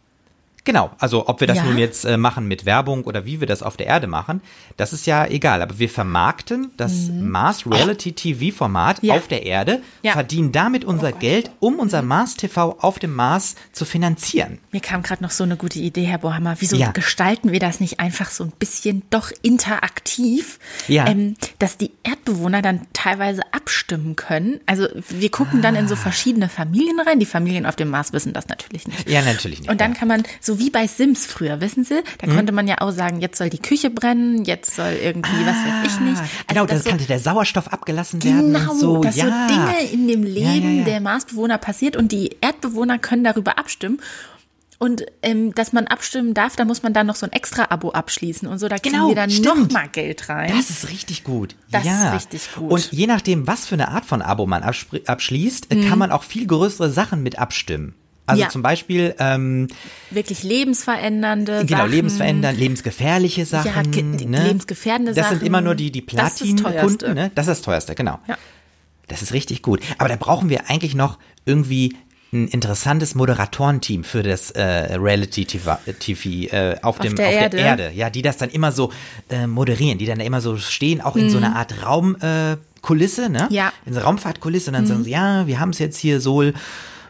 Genau, 0.66 0.90
also 0.98 1.28
ob 1.28 1.40
wir 1.40 1.46
das 1.46 1.58
Ja. 1.58 1.64
nun 1.64 1.78
jetzt 1.78 2.04
äh, 2.04 2.16
machen 2.18 2.46
mit 2.48 2.66
Werbung 2.66 3.04
oder 3.04 3.24
wie 3.24 3.40
wir 3.40 3.46
das 3.46 3.62
auf 3.62 3.76
der 3.78 3.86
Erde 3.86 4.06
machen, 4.08 4.42
das 4.76 4.92
ist 4.92 5.06
ja 5.06 5.24
egal. 5.26 5.62
Aber 5.62 5.78
wir 5.78 5.88
vermarkten 5.88 6.72
das 6.76 7.08
Mars 7.10 7.64
Reality 7.66 8.12
TV 8.12 8.54
Format 8.54 9.02
Mhm. 9.02 9.08
Ja. 9.08 9.14
auf 9.14 9.28
der 9.28 9.46
Erde, 9.46 9.80
Ja. 10.02 10.12
verdienen 10.12 10.50
damit 10.52 10.84
unser 10.84 11.12
Geld, 11.12 11.50
um 11.60 11.78
unser 11.78 12.02
Mars 12.02 12.34
TV 12.34 12.76
auf 12.80 12.98
dem 12.98 13.14
Mars 13.14 13.54
zu 13.72 13.84
finanzieren. 13.84 14.58
Mir 14.72 14.80
kam 14.80 15.02
gerade 15.02 15.22
noch 15.22 15.30
so 15.30 15.44
eine 15.44 15.56
gute 15.56 15.78
Idee, 15.78 16.02
Herr 16.04 16.18
Bohammer. 16.18 16.56
Wieso 16.58 16.76
gestalten 16.92 17.52
wir 17.52 17.60
das 17.60 17.78
nicht 17.80 18.00
einfach 18.00 18.28
so 18.30 18.42
ein 18.44 18.52
bisschen 18.58 19.02
doch 19.10 19.30
interaktiv, 19.42 20.58
ähm, 20.88 21.36
dass 21.58 21.76
die 21.76 21.92
Erdbewohner 22.02 22.60
dann 22.62 22.86
teilweise 22.92 23.42
abstimmen 23.52 24.16
können? 24.16 24.60
Also 24.66 24.88
wir 25.10 25.30
gucken 25.30 25.62
dann 25.62 25.76
Ah. 25.76 25.80
in 25.80 25.88
so 25.88 25.94
verschiedene 25.96 26.48
Familien 26.48 26.98
rein. 27.00 27.20
Die 27.20 27.26
Familien 27.26 27.66
auf 27.66 27.76
dem 27.76 27.88
Mars 27.90 28.12
wissen 28.12 28.32
das 28.32 28.48
natürlich 28.48 28.88
nicht. 28.88 29.08
Ja, 29.08 29.22
natürlich 29.22 29.60
nicht. 29.60 29.70
Und 29.70 29.80
dann 29.80 29.94
kann 29.94 30.08
man, 30.08 30.24
so 30.40 30.55
wie 30.58 30.70
bei 30.70 30.86
Sims 30.86 31.26
früher, 31.26 31.60
wissen 31.60 31.84
Sie, 31.84 32.02
da 32.18 32.26
Mhm. 32.26 32.34
konnte 32.36 32.52
man 32.52 32.66
ja 32.68 32.76
auch 32.80 32.90
sagen, 32.90 33.20
jetzt 33.20 33.38
soll 33.38 33.50
die 33.50 33.58
Küche 33.60 33.90
brennen, 33.90 34.44
jetzt 34.44 34.74
soll 34.76 34.92
irgendwie, 35.02 35.30
was 35.46 35.56
weiß 35.56 35.92
ich 35.92 36.00
nicht. 36.00 36.18
Also 36.18 36.30
genau, 36.48 36.66
das 36.66 36.82
da 36.84 36.90
so- 36.90 36.96
kann 36.96 37.06
der 37.06 37.18
Sauerstoff 37.18 37.68
abgelassen 37.72 38.22
werden. 38.22 38.52
Genau, 38.52 38.74
so. 38.74 39.00
dass 39.00 39.16
ja. 39.16 39.24
so 39.48 39.54
Dinge 39.54 39.90
in 39.92 40.08
dem 40.08 40.22
Leben 40.22 40.72
ja, 40.76 40.78
ja. 40.78 40.84
der 40.84 41.00
Marsbewohner 41.00 41.58
passiert 41.58 41.96
und 41.96 42.12
die 42.12 42.36
Erdbewohner 42.40 42.98
können 42.98 43.24
darüber 43.24 43.58
abstimmen. 43.58 44.00
Und 44.78 45.06
ähm, 45.22 45.54
dass 45.54 45.72
man 45.72 45.86
abstimmen 45.86 46.34
darf, 46.34 46.54
da 46.54 46.66
muss 46.66 46.82
man 46.82 46.92
dann 46.92 47.06
noch 47.06 47.16
so 47.16 47.24
ein 47.24 47.32
Extra-Abo 47.32 47.92
abschließen 47.92 48.46
und 48.46 48.58
so. 48.58 48.68
Da 48.68 48.76
kriegen 48.76 48.94
Genau, 48.96 49.08
wir 49.08 49.14
dann 49.14 49.30
stimmt. 49.30 49.56
noch 49.56 49.70
mal 49.70 49.88
Geld 49.88 50.28
rein. 50.28 50.52
Das 50.54 50.68
ist 50.68 50.90
richtig 50.90 51.24
gut. 51.24 51.56
Das 51.70 51.80
ist 51.82 51.88
ja. 51.88 52.12
richtig 52.12 52.54
gut. 52.54 52.70
Und 52.70 52.92
je 52.92 53.06
nachdem, 53.06 53.46
was 53.46 53.64
für 53.66 53.74
eine 53.76 53.88
Art 53.88 54.04
von 54.04 54.20
Abo 54.20 54.44
man 54.44 54.62
abschließt, 54.62 55.72
äh, 55.72 55.88
kann 55.88 55.98
man 55.98 56.12
auch 56.12 56.22
viel 56.24 56.46
größere 56.46 56.90
Sachen 56.90 57.22
mit 57.22 57.38
abstimmen. 57.38 57.94
Also 58.26 58.38
Mhm. 58.40 58.42
Ja. 58.42 58.48
zum 58.50 58.62
Beispiel, 58.62 59.14
ähm, 59.18 59.68
Wirklich 60.10 60.42
lebensverändernde 60.42 61.64
genau, 61.64 61.78
Sachen. 61.78 61.90
lebensverändern, 61.92 62.56
lebensgefährliche 62.56 63.46
Sachen. 63.46 63.90
ge- 63.92 64.02
ne? 64.26 64.44
lebensgefährdende 64.46 65.14
Das 65.14 65.28
sind 65.28 65.38
Sachen. 65.38 65.46
immer 65.46 65.60
nur 65.60 65.74
die, 65.74 65.90
die 65.92 66.04
Das 66.04 66.34
das. 66.38 66.38
Platin-Kunden, 66.38 67.14
ne? 67.14 67.30
Das 67.34 67.46
ist 67.46 67.50
das 67.58 67.62
teuerste, 67.62 67.94
genau. 67.94 68.18
Ja. 68.26 68.36
Das 69.08 69.22
ist 69.22 69.32
richtig 69.32 69.62
gut. 69.62 69.80
Aber 69.98 70.08
da 70.08 70.16
brauchen 70.16 70.48
wir 70.48 70.68
eigentlich 70.68 70.94
noch 70.96 71.18
irgendwie 71.44 71.96
ein 72.32 72.48
interessantes 72.48 73.14
Moderatorenteam 73.14 74.02
für 74.02 74.24
das 74.24 74.50
äh, 74.50 74.60
Reality-TV 74.96 75.78
TV, 76.00 76.52
äh, 76.52 76.76
auf, 76.82 76.98
dem, 76.98 77.14
der 77.14 77.28
auf 77.28 77.32
Erde. 77.34 77.56
der 77.56 77.66
Erde. 77.66 77.92
Ja, 77.94 78.10
die 78.10 78.22
das 78.22 78.36
dann 78.36 78.50
immer 78.50 78.72
so 78.72 78.92
äh, 79.30 79.46
moderieren, 79.46 79.98
die 79.98 80.06
dann 80.06 80.18
immer 80.18 80.40
so 80.40 80.56
stehen, 80.56 81.00
auch 81.00 81.14
in 81.14 81.30
so 81.30 81.36
einer 81.38 81.54
Art 81.54 81.84
Raumkulisse, 81.84 83.26
äh, 83.26 83.28
ne? 83.28 83.46
Mhm. 83.48 83.54
Ja. 83.54 83.66
Mhm. 83.66 83.70
In 83.86 83.92
so 83.94 84.00
einer 84.00 84.06
Raumfahrtkulisse 84.08 84.70
und 84.70 84.74
dann 84.74 84.86
sagen 84.86 85.04
sie, 85.04 85.10
ja, 85.10 85.46
wir 85.46 85.60
haben 85.60 85.70
es 85.70 85.78
jetzt 85.78 85.98
hier 85.98 86.20
Sol 86.20 86.52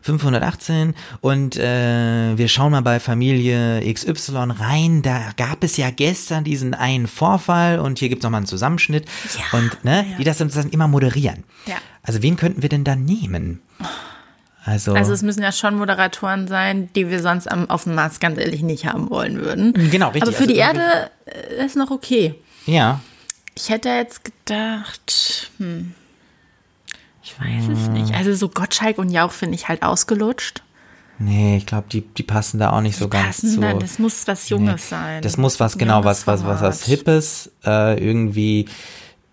518 0.07 0.95
und 1.21 1.57
äh, 1.57 2.39
wir 2.39 2.49
schauen 2.49 2.73
mal 2.73 2.83
bei 2.83 3.01
Familie 3.01 3.83
XY 3.93 4.53
rein. 4.59 5.03
Da 5.03 5.33
gab 5.37 5.65
es 5.65 5.77
ja 5.77 5.91
gestern 5.91 6.45
diesen 6.45 6.75
einen 6.75 7.09
Vorfall 7.09 7.81
und 7.81 7.99
hier 7.99 8.09
gibt 8.09 8.21
es 8.21 8.25
nochmal 8.25 8.39
einen 8.39 8.47
Zusammenschnitt. 8.47 9.05
Ja, 9.37 9.59
und 9.59 9.85
ne, 9.85 10.07
ja. 10.09 10.17
die 10.17 10.25
das 10.25 10.39
dann 10.39 10.71
immer 10.71 10.89
moderieren. 10.89 11.45
Ja. 11.67 11.75
Also 12.03 12.23
wen 12.23 12.37
könnten 12.37 12.63
wir 12.63 12.69
denn 12.69 12.85
da 12.85 12.95
nehmen? 12.95 13.61
Also, 14.65 14.95
Also 14.95 15.13
es 15.13 15.23
müssen 15.23 15.43
ja 15.43 15.53
schon 15.53 15.77
Moderatoren 15.77 16.49
sein, 16.49 16.89
die 16.95 17.09
wir 17.09 17.21
sonst 17.21 17.51
am, 17.51 17.69
auf 17.71 17.85
dem 17.85 17.95
Mars 17.95 18.19
ganz 18.21 18.39
ehrlich 18.39 18.63
nicht 18.63 18.87
haben 18.87 19.11
wollen 19.11 19.41
würden. 19.41 19.73
Genau, 19.91 20.09
richtig. 20.09 20.23
Aber 20.23 20.33
für 20.33 20.45
Also 20.45 20.53
die 20.53 20.59
Erde 20.59 21.11
äh, 21.27 21.65
ist 21.65 21.77
noch 21.77 21.91
okay. 21.91 22.35
ja. 22.67 23.01
Ich 23.59 23.71
hätte 23.71 23.89
jetzt 23.89 24.23
gedacht, 24.23 25.51
hm, 25.57 25.95
ich 27.27 27.41
weiß 27.41 27.69
es 27.77 27.89
nicht. 27.89 28.15
Also 28.15 28.33
so 28.35 28.49
Gottschalk 28.49 28.99
und 28.99 29.11
Jauch 29.11 29.33
finde 29.33 29.57
ich 29.57 29.69
halt 29.69 29.83
ausgelutscht. 29.83 30.63
Nee, 31.19 31.57
ich 31.57 31.67
glaube, 31.67 31.87
die, 31.91 32.03
die 32.03 32.23
passen 32.23 32.61
da 32.61 32.71
auch 32.71 32.83
nicht 32.83 32.97
so 32.97 33.09
ganz 33.09 33.27
Passen 33.27 33.55
zu. 33.55 33.61
dann, 33.61 33.81
das 33.81 33.99
muss 33.99 34.29
was 34.29 34.49
Junges 34.49 34.91
sein. 34.91 35.23
Das 35.23 35.37
muss 35.37 35.59
was, 35.59 35.77
genau, 35.77 36.05
was, 36.05 36.27
was, 36.27 36.45
was, 36.45 36.61
was. 36.61 36.85
Hippes, 36.85 37.51
äh, 37.65 37.99
irgendwie, 37.99 38.67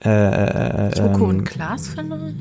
Joko 0.03 0.09
ähm, 0.09 1.21
und 1.21 1.43
Klaas 1.43 1.89
vielleicht? 1.89 2.35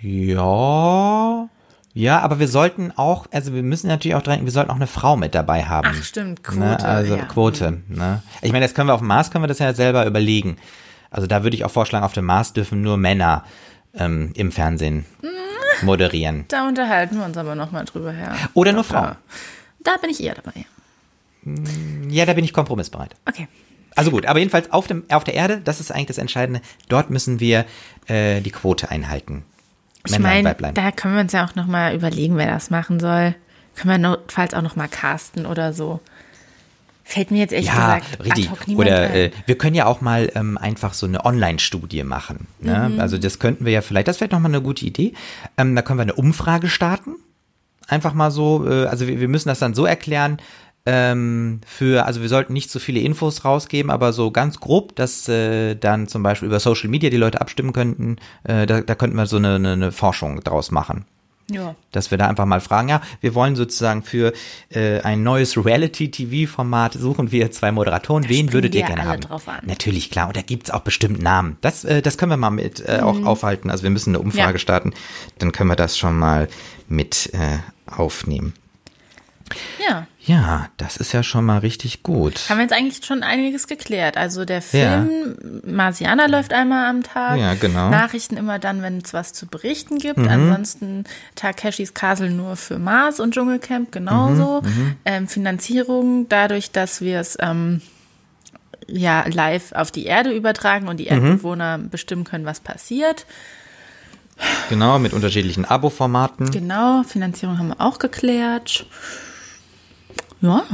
ja, 0.00 1.48
ja, 1.94 2.20
aber 2.20 2.38
wir 2.38 2.48
sollten 2.48 2.92
auch, 2.96 3.26
also 3.32 3.54
wir 3.54 3.62
müssen 3.62 3.88
natürlich 3.88 4.14
auch 4.14 4.22
dran, 4.22 4.44
wir 4.44 4.52
sollten 4.52 4.70
auch 4.70 4.76
eine 4.76 4.86
Frau 4.86 5.16
mit 5.16 5.34
dabei 5.34 5.64
haben. 5.64 5.88
Ach 5.90 6.02
stimmt, 6.02 6.42
Quote. 6.42 6.60
Ne? 6.60 6.84
Also 6.84 7.16
ja. 7.16 7.24
Quote. 7.24 7.82
Ne? 7.88 8.22
Ich 8.42 8.52
meine, 8.52 8.64
das 8.64 8.74
können 8.74 8.88
wir 8.88 8.94
auf 8.94 9.00
dem 9.00 9.08
Mars, 9.08 9.30
können 9.30 9.44
wir 9.44 9.48
das 9.48 9.58
ja 9.58 9.72
selber 9.74 10.06
überlegen. 10.06 10.58
Also 11.10 11.26
da 11.26 11.42
würde 11.42 11.56
ich 11.56 11.64
auch 11.64 11.70
vorschlagen, 11.70 12.04
auf 12.04 12.12
dem 12.12 12.26
Mars 12.26 12.52
dürfen 12.52 12.82
nur 12.82 12.96
Männer 12.96 13.44
ähm, 13.94 14.32
im 14.34 14.52
Fernsehen 14.52 15.06
Mm. 15.22 15.86
moderieren. 15.86 16.44
Da 16.48 16.66
unterhalten 16.68 17.18
wir 17.18 17.24
uns 17.24 17.36
aber 17.36 17.54
nochmal 17.54 17.84
drüber 17.84 18.12
her. 18.12 18.34
Oder 18.54 18.72
nur 18.72 18.84
Frauen. 18.84 19.16
Da 19.82 19.96
bin 19.96 20.10
ich 20.10 20.22
eher 20.22 20.34
dabei. 20.34 20.66
Ja, 22.08 22.26
da 22.26 22.32
bin 22.34 22.44
ich 22.44 22.52
kompromissbereit. 22.52 23.14
Okay. 23.26 23.48
Also 23.94 24.10
gut, 24.10 24.26
aber 24.26 24.38
jedenfalls 24.38 24.70
auf, 24.70 24.86
dem, 24.86 25.04
auf 25.10 25.24
der 25.24 25.34
Erde, 25.34 25.60
das 25.60 25.80
ist 25.80 25.90
eigentlich 25.90 26.06
das 26.06 26.18
Entscheidende, 26.18 26.60
dort 26.88 27.10
müssen 27.10 27.40
wir 27.40 27.64
äh, 28.06 28.40
die 28.40 28.50
Quote 28.50 28.90
einhalten. 28.90 29.44
Ich 30.06 30.18
meine, 30.18 30.54
da 30.74 30.92
können 30.92 31.14
wir 31.14 31.20
uns 31.22 31.32
ja 31.32 31.44
auch 31.44 31.54
nochmal 31.54 31.94
überlegen, 31.94 32.36
wer 32.36 32.46
das 32.46 32.70
machen 32.70 33.00
soll. 33.00 33.34
Können 33.74 33.90
wir 33.90 33.98
notfalls 33.98 34.54
auch 34.54 34.62
nochmal 34.62 34.88
casten 34.88 35.46
oder 35.46 35.72
so. 35.72 36.00
Fällt 37.10 37.30
mir 37.30 37.38
jetzt 37.38 37.54
echt 37.54 37.68
Ja, 37.68 37.96
gesagt 37.96 38.22
richtig. 38.22 38.50
ad 38.50 38.50
hoc 38.50 38.68
niemand 38.68 38.86
Oder 38.86 39.14
äh, 39.14 39.30
wir 39.46 39.56
können 39.56 39.74
ja 39.74 39.86
auch 39.86 40.02
mal 40.02 40.30
ähm, 40.34 40.58
einfach 40.58 40.92
so 40.92 41.06
eine 41.06 41.24
Online-Studie 41.24 42.04
machen. 42.04 42.48
Ne? 42.60 42.90
Mhm. 42.90 43.00
Also 43.00 43.16
das 43.16 43.38
könnten 43.38 43.64
wir 43.64 43.72
ja 43.72 43.80
vielleicht, 43.80 44.08
das 44.08 44.20
wäre 44.20 44.30
nochmal 44.30 44.50
eine 44.50 44.60
gute 44.60 44.84
Idee. 44.84 45.14
Ähm, 45.56 45.74
da 45.74 45.80
können 45.80 45.98
wir 45.98 46.02
eine 46.02 46.12
Umfrage 46.12 46.68
starten. 46.68 47.14
Einfach 47.86 48.12
mal 48.12 48.30
so, 48.30 48.68
äh, 48.68 48.84
also 48.84 49.06
wir, 49.06 49.20
wir 49.20 49.28
müssen 49.28 49.48
das 49.48 49.58
dann 49.58 49.72
so 49.72 49.86
erklären, 49.86 50.36
ähm, 50.84 51.62
für, 51.66 52.04
also 52.04 52.20
wir 52.20 52.28
sollten 52.28 52.52
nicht 52.52 52.70
so 52.70 52.78
viele 52.78 53.00
Infos 53.00 53.42
rausgeben, 53.42 53.90
aber 53.90 54.12
so 54.12 54.30
ganz 54.30 54.60
grob, 54.60 54.94
dass 54.94 55.30
äh, 55.30 55.76
dann 55.76 56.08
zum 56.08 56.22
Beispiel 56.22 56.48
über 56.48 56.60
Social 56.60 56.90
Media 56.90 57.08
die 57.08 57.16
Leute 57.16 57.40
abstimmen 57.40 57.72
könnten, 57.72 58.16
äh, 58.44 58.66
da, 58.66 58.82
da 58.82 58.94
könnten 58.94 59.16
wir 59.16 59.24
so 59.24 59.38
eine, 59.38 59.54
eine, 59.54 59.72
eine 59.72 59.92
Forschung 59.92 60.40
draus 60.44 60.70
machen. 60.70 61.06
Ja. 61.50 61.74
Dass 61.92 62.10
wir 62.10 62.18
da 62.18 62.28
einfach 62.28 62.44
mal 62.44 62.60
fragen, 62.60 62.88
ja, 62.90 63.00
wir 63.22 63.34
wollen 63.34 63.56
sozusagen 63.56 64.02
für 64.02 64.32
äh, 64.70 65.00
ein 65.00 65.22
neues 65.22 65.56
Reality-TV-Format 65.56 66.92
suchen 66.94 67.32
wir 67.32 67.50
zwei 67.52 67.72
Moderatoren. 67.72 68.24
Da 68.24 68.28
Wen 68.28 68.52
würdet 68.52 68.74
ihr 68.74 68.82
gerne 68.84 69.04
haben? 69.04 69.22
Natürlich, 69.66 70.10
klar. 70.10 70.28
Und 70.28 70.36
da 70.36 70.42
gibt's 70.42 70.70
auch 70.70 70.80
bestimmt 70.80 71.22
Namen. 71.22 71.56
Das, 71.62 71.84
äh, 71.84 72.02
das 72.02 72.18
können 72.18 72.30
wir 72.32 72.36
mal 72.36 72.50
mit 72.50 72.86
äh, 72.86 73.00
auch 73.00 73.24
aufhalten. 73.24 73.70
Also 73.70 73.82
wir 73.82 73.90
müssen 73.90 74.10
eine 74.10 74.18
Umfrage 74.20 74.48
Mhm. 74.48 74.54
Ja. 74.54 74.58
starten. 74.58 74.92
Dann 75.38 75.52
können 75.52 75.70
wir 75.70 75.76
das 75.76 75.96
schon 75.96 76.18
mal 76.18 76.48
mit 76.88 77.30
äh, 77.32 77.58
aufnehmen. 77.90 78.52
Ja. 79.88 80.06
Ja, 80.28 80.68
das 80.76 80.98
ist 80.98 81.12
ja 81.12 81.22
schon 81.22 81.46
mal 81.46 81.58
richtig 81.58 82.02
gut. 82.02 82.50
Haben 82.50 82.58
wir 82.58 82.64
jetzt 82.64 82.74
eigentlich 82.74 83.04
schon 83.06 83.22
einiges 83.22 83.66
geklärt. 83.66 84.18
Also 84.18 84.44
der 84.44 84.60
Film 84.60 85.36
Marsianer 85.64 86.28
läuft 86.28 86.52
einmal 86.52 86.90
am 86.90 87.02
Tag. 87.02 87.38
Ja, 87.38 87.54
genau. 87.54 87.88
Nachrichten 87.88 88.36
immer 88.36 88.58
dann, 88.58 88.82
wenn 88.82 88.98
es 88.98 89.14
was 89.14 89.32
zu 89.32 89.46
berichten 89.46 89.96
gibt. 89.98 90.18
Mhm. 90.18 90.28
Ansonsten 90.28 91.04
Takeshis 91.34 91.94
Castle 91.94 92.30
nur 92.30 92.56
für 92.56 92.78
Mars 92.78 93.20
und 93.20 93.32
Dschungelcamp 93.32 93.90
genauso. 93.90 94.60
Mhm, 94.60 94.96
Ähm, 95.06 95.28
Finanzierung 95.28 96.28
dadurch, 96.28 96.72
dass 96.72 97.00
wir 97.00 97.20
es 97.20 97.38
ähm, 97.40 97.80
ja 98.86 99.24
live 99.26 99.72
auf 99.72 99.90
die 99.90 100.04
Erde 100.04 100.32
übertragen 100.32 100.88
und 100.88 100.98
die 100.98 101.04
Mhm. 101.10 101.10
Erdbewohner 101.26 101.78
bestimmen 101.78 102.24
können, 102.24 102.44
was 102.44 102.60
passiert. 102.60 103.24
Genau, 104.68 104.98
mit 104.98 105.14
unterschiedlichen 105.14 105.64
Abo-Formaten. 105.64 106.50
Genau, 106.50 107.02
Finanzierung 107.02 107.58
haben 107.58 107.68
wir 107.68 107.80
auch 107.80 107.98
geklärt. 107.98 108.84
Ja, 110.40 110.64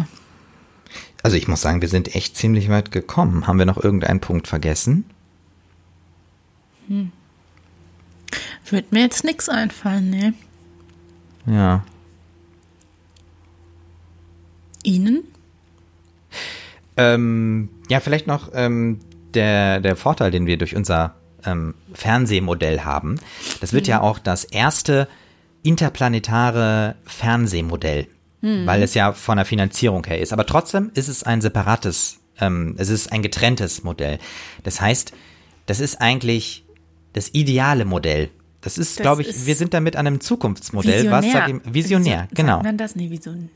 Also 1.23 1.37
ich 1.37 1.49
muss 1.49 1.63
sagen, 1.63 1.81
wir 1.81 1.89
sind 1.89 2.15
echt 2.15 2.37
ziemlich 2.37 2.69
weit 2.69 2.93
gekommen. 2.93 3.47
Haben 3.47 3.59
wir 3.59 3.67
noch 3.67 3.83
irgendeinen 3.83 4.21
Punkt 4.21 4.47
vergessen? 4.47 5.07
wird 8.75 8.93
mir 8.93 9.01
jetzt 9.01 9.25
nichts 9.25 9.49
einfallen, 9.49 10.11
ne? 10.11 10.35
Ja. 11.47 11.85
Ihnen? 14.83 15.25
Ähm, 16.97 17.71
ja, 17.89 18.01
vielleicht 18.01 18.27
noch 18.27 18.51
ähm, 18.53 19.01
der, 19.33 19.81
der 19.81 19.97
Vorteil, 19.97 20.31
den 20.31 20.47
wir 20.47 20.59
durch 20.59 20.77
unser 20.77 21.15
ähm, 21.45 21.75
Fernsehmodell 21.93 22.81
haben. 22.81 23.19
Das 23.61 23.73
wird 23.73 23.87
ja 23.87 24.01
auch 24.01 24.19
das 24.19 24.45
erste 24.45 25.09
interplanetare 25.63 26.97
Fernsehmodell, 27.05 28.09
weil 28.67 28.83
es 28.83 28.95
ja 28.95 29.13
von 29.13 29.37
der 29.37 29.47
Finanzierung 29.47 30.05
her 30.07 30.21
ist. 30.21 30.33
Aber 30.33 30.47
trotzdem 30.47 30.91
ist 30.95 31.09
es 31.09 31.23
ein 31.23 31.41
separates, 31.41 32.21
ähm, 32.41 32.75
es 32.79 32.89
ist 32.89 33.13
ein 33.13 33.23
getrenntes 33.23 33.85
Modell. 33.85 34.19
Das 34.63 34.81
heißt, 34.81 35.13
das 35.67 35.81
ist 35.81 36.01
eigentlich 36.01 36.65
das 37.13 37.31
ideale 37.33 37.85
Modell. 37.85 38.31
Das 38.61 38.79
ist, 38.79 38.99
glaube 38.99 39.23
ich, 39.23 39.47
wir 39.47 39.57
sind 39.57 39.75
damit 39.75 39.95
an 39.97 40.07
einem 40.07 40.21
Zukunftsmodell, 40.21 41.11
was 41.11 41.31
sag 41.31 41.51
ich, 41.51 41.57
visionär, 41.65 42.21
Sagt 42.21 42.35
genau. 42.35 42.63
man 42.63 42.79
das? 42.79 42.97
Nee, 42.97 43.11
visionär. 43.11 43.49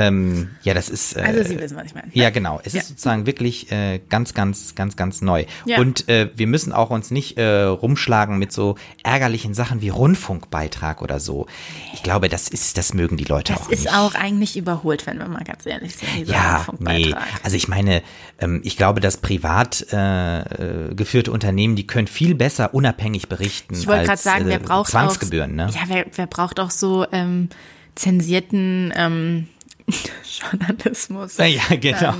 Ähm, 0.00 0.50
ja, 0.62 0.74
das 0.74 0.88
ist. 0.88 1.16
Äh, 1.16 1.20
Also 1.22 1.42
Sie 1.44 1.58
wissen, 1.60 1.76
was 1.76 1.86
ich 1.86 1.94
meine. 1.94 2.08
Ja, 2.12 2.30
genau. 2.30 2.60
Es 2.64 2.72
Ja. 2.72 2.80
ist 2.80 2.88
sozusagen 2.88 3.26
wirklich 3.26 3.70
äh, 3.70 4.00
ganz, 4.08 4.34
ganz, 4.34 4.74
ganz, 4.74 4.96
ganz 4.96 5.20
neu. 5.20 5.44
Ja. 5.66 5.78
Und 5.78 6.08
äh, 6.08 6.30
wir 6.34 6.46
müssen 6.46 6.72
auch 6.72 6.90
uns 6.90 7.10
nicht 7.10 7.36
äh, 7.38 7.62
rumschlagen 7.62 8.38
mit 8.38 8.52
so 8.52 8.76
ärgerlichen 9.02 9.54
Sachen 9.54 9.80
wie 9.82 9.88
Rundfunkbeitrag 9.90 11.02
oder 11.02 11.20
so. 11.20 11.46
Ich 11.94 12.02
glaube, 12.02 12.28
das 12.28 12.48
ist, 12.48 12.78
das 12.78 12.94
mögen 12.94 13.16
die 13.16 13.24
Leute 13.24 13.52
Das 13.52 13.62
auch 13.62 13.70
ist 13.70 13.84
nicht. 13.84 13.94
auch 13.94 14.14
eigentlich 14.14 14.56
überholt, 14.56 15.06
wenn 15.06 15.18
wir 15.18 15.28
mal 15.28 15.44
ganz 15.44 15.66
ehrlich 15.66 15.96
sind, 15.96 16.08
dieser 16.16 16.32
ja, 16.32 16.66
nee. 16.78 17.14
Also 17.42 17.56
ich 17.56 17.68
meine, 17.68 18.02
ähm, 18.38 18.60
ich 18.64 18.76
glaube, 18.76 19.00
dass 19.00 19.18
privat 19.18 19.86
äh, 19.92 20.40
äh, 20.40 20.94
geführte 20.94 21.32
Unternehmen, 21.32 21.76
die 21.76 21.86
können 21.86 22.06
viel 22.06 22.34
besser 22.34 22.74
unabhängig 22.74 23.28
berichten. 23.28 23.74
Ich 23.74 23.86
wollte 23.86 24.04
gerade 24.06 24.20
sagen, 24.22 24.44
wer 24.46 24.56
äh, 24.56 24.58
braucht 24.60 24.90
Zwangsgebühren, 24.90 25.52
auch, 25.60 25.66
ne? 25.66 25.72
Ja, 25.74 25.80
wer, 25.88 26.06
wer 26.14 26.26
braucht 26.26 26.58
auch 26.60 26.70
so 26.70 27.06
ähm, 27.12 27.48
zensierten 27.94 28.92
ähm, 28.96 29.48
Journalismus? 30.40 31.36
Ja, 31.38 31.76
genau. 31.76 32.14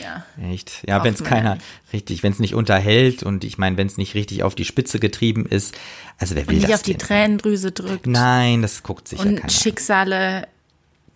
Ja. 0.00 0.24
Echt? 0.50 0.82
Ja, 0.86 1.02
wenn 1.04 1.14
es 1.14 1.22
keiner 1.24 1.50
ja 1.50 1.54
nicht. 1.56 1.66
richtig, 1.92 2.22
wenn 2.22 2.32
es 2.32 2.38
nicht 2.38 2.54
unterhält 2.54 3.22
und 3.22 3.44
ich 3.44 3.58
meine, 3.58 3.76
wenn 3.76 3.86
es 3.86 3.96
nicht 3.96 4.14
richtig 4.14 4.42
auf 4.42 4.54
die 4.54 4.64
Spitze 4.64 4.98
getrieben 4.98 5.46
ist, 5.46 5.74
also 6.18 6.34
wer 6.34 6.46
will 6.46 6.54
Und 6.54 6.60
nicht 6.62 6.72
das 6.72 6.80
auf 6.80 6.82
die 6.84 6.92
denn? 6.92 6.98
Tränendrüse 7.00 7.72
drückt 7.72 8.06
Nein, 8.06 8.62
das 8.62 8.82
guckt 8.82 9.08
sich 9.08 9.18
ja 9.18 9.24
und 9.24 9.34
keiner. 9.36 9.44
an. 9.44 9.50
Schicksale 9.50 10.48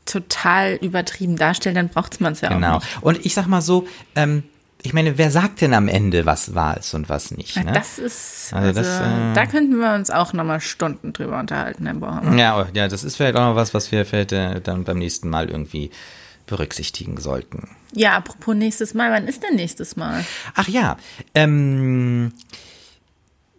total 0.05 0.75
übertrieben 0.83 1.37
darstellen, 1.37 1.77
dann 1.77 1.89
braucht 1.89 2.21
man 2.21 2.33
es 2.33 2.41
ja 2.41 2.49
Genau. 2.53 2.77
auch 2.77 2.81
nicht. 2.83 3.03
Und 3.03 3.25
ich 3.27 3.35
sag 3.35 3.47
mal 3.47 3.63
so, 3.63 3.87
ähm, 4.17 4.43
ich 4.83 4.93
meine, 4.93 5.17
wer 5.17 5.31
sagt 5.31 5.61
denn 5.61 5.75
am 5.75 5.89
Ende, 5.89 6.27
was 6.27 6.55
wahr 6.55 6.77
ist 6.77 6.93
und 6.95 7.09
was 7.09 7.31
nicht? 7.31 7.57
Ja, 7.57 7.65
Ne? 7.65 7.73
Das 7.73 7.99
ist, 7.99 8.53
Also 8.53 8.69
also, 8.69 8.81
das, 8.81 9.01
äh, 9.01 9.35
da 9.35 9.47
könnten 9.47 9.79
wir 9.79 9.95
uns 9.95 10.11
auch 10.11 10.33
nochmal 10.33 10.61
Stunden 10.61 11.13
drüber 11.13 11.39
unterhalten, 11.39 11.87
Herr 11.87 11.95
Bohammer. 11.95 12.37
ja, 12.37 12.61
oh, 12.61 12.67
ja, 12.75 12.89
das 12.89 13.05
ist 13.05 13.17
vielleicht 13.17 13.37
auch 13.37 13.51
noch 13.51 13.57
was, 13.57 13.75
was 13.75 13.93
wir 13.93 14.05
vielleicht 14.05 14.33
äh, 14.33 14.61
dann 14.61 14.85
beim 14.85 14.99
nächsten 14.99 15.29
Mal 15.29 15.49
irgendwie 15.51 15.91
berücksichtigen 16.47 17.21
sollten. 17.21 17.69
Ja, 17.95 18.17
apropos 18.17 18.55
nächstes 18.55 18.95
Mal, 18.95 19.11
wann 19.13 19.29
ist 19.29 19.43
denn 19.43 19.55
nächstes 19.55 19.97
Mal? 19.97 20.25
Ach 20.55 20.69
ja, 20.69 20.97
ähm, 21.35 22.33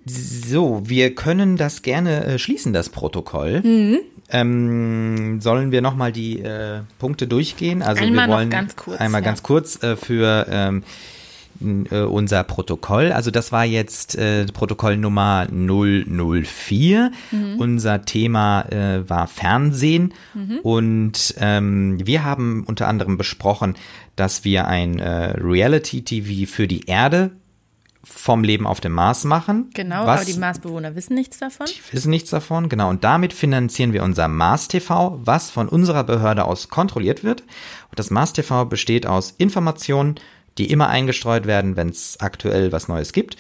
so, 0.06 0.82
wir 0.84 1.16
können 1.16 1.56
das 1.56 1.82
gerne 1.82 2.26
äh, 2.26 2.40
schließen, 2.40 2.74
das 2.74 2.90
Protokoll. 2.90 3.62
Mhm. 3.62 4.00
Ähm, 4.30 5.42
sollen 5.42 5.72
wir 5.72 5.82
nochmal 5.82 6.12
die 6.12 6.40
äh, 6.40 6.82
Punkte 7.00 7.28
durchgehen? 7.28 7.82
Also 7.82 8.04
Einmal 8.04 8.28
wir 8.28 8.36
wollen 8.36 8.50
ganz 8.50 8.76
kurz, 8.76 9.00
einmal 9.00 9.22
ja. 9.22 9.26
ganz 9.26 9.44
kurz 9.44 9.84
äh, 9.84 9.96
für 9.96 10.48
ähm, 10.50 10.84
äh, 11.92 12.00
unser 12.02 12.44
Protokoll. 12.44 13.12
Also 13.12 13.32
das 13.32 13.52
war 13.52 13.66
jetzt 13.66 14.16
äh, 14.16 14.46
Protokoll 14.46 14.98
Nummer 14.98 15.48
004. 15.52 17.12
Mhm. 17.32 17.56
Unser 17.58 18.06
Thema 18.06 18.62
äh, 18.72 19.08
war 19.08 19.28
Fernsehen 19.28 20.14
Mhm. 20.34 20.60
und 20.64 21.36
ähm, 21.38 21.98
wir 22.04 22.24
haben 22.24 22.64
unter 22.66 22.88
anderem 22.88 23.18
besprochen, 23.18 23.76
dass 24.16 24.44
wir 24.44 24.68
ein 24.68 25.00
äh, 25.00 25.32
Reality-TV 25.40 26.50
für 26.52 26.68
die 26.68 26.86
Erde 26.88 27.32
vom 28.04 28.44
Leben 28.44 28.68
auf 28.68 28.82
dem 28.82 28.92
Mars 28.92 29.24
machen. 29.24 29.70
Genau, 29.74 30.06
was 30.06 30.22
aber 30.22 30.32
die 30.32 30.40
Marsbewohner 30.40 30.96
wissen 30.96 31.16
nichts 31.16 31.40
davon. 31.40 31.68
wissen 31.92 32.10
nichts 32.10 32.30
davon, 32.30 32.68
genau. 32.68 32.90
Und 32.90 33.04
damit 33.04 33.34
finanzieren 33.34 33.94
wir 33.94 34.04
unser 34.04 34.28
Mars 34.28 34.68
TV, 34.68 35.20
was 35.24 35.50
von 35.50 35.70
unserer 35.70 36.04
Behörde 36.04 36.46
aus 36.46 36.70
kontrolliert 36.70 37.24
wird. 37.24 37.42
Und 37.42 38.00
das 38.00 38.10
Mars 38.12 38.34
TV 38.34 38.66
besteht 38.66 39.06
aus 39.06 39.34
Informationen, 39.38 40.16
die 40.58 40.70
immer 40.70 40.90
eingestreut 40.90 41.46
werden, 41.46 41.78
wenn 41.78 41.90
es 41.90 42.20
aktuell 42.20 42.72
was 42.72 42.88
Neues 42.88 43.14
gibt. 43.14 43.38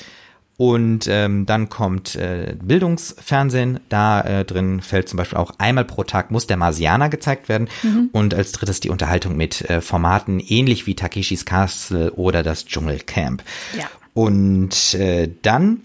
Und 0.55 1.07
ähm, 1.09 1.45
dann 1.45 1.67
kommt 1.69 2.15
äh, 2.15 2.55
Bildungsfernsehen. 2.61 3.79
Da 3.89 4.21
äh, 4.21 4.45
drin 4.45 4.81
fällt 4.81 5.09
zum 5.09 5.17
Beispiel 5.17 5.39
auch 5.39 5.51
einmal 5.57 5.83
pro 5.83 6.03
Tag 6.03 6.31
muss 6.31 6.47
der 6.47 6.57
Marsianer 6.57 7.09
gezeigt 7.09 7.49
werden. 7.49 7.67
Und 8.11 8.33
als 8.33 8.51
drittes 8.51 8.79
die 8.79 8.91
Unterhaltung 8.91 9.35
mit 9.35 9.67
äh, 9.69 9.81
Formaten 9.81 10.39
ähnlich 10.39 10.85
wie 10.85 10.95
Takeshis 10.95 11.45
Castle 11.45 12.13
oder 12.13 12.43
das 12.43 12.65
Dschungelcamp. 12.65 13.43
Ja. 13.77 13.89
Und 14.13 14.93
äh, 14.93 15.29
dann 15.41 15.81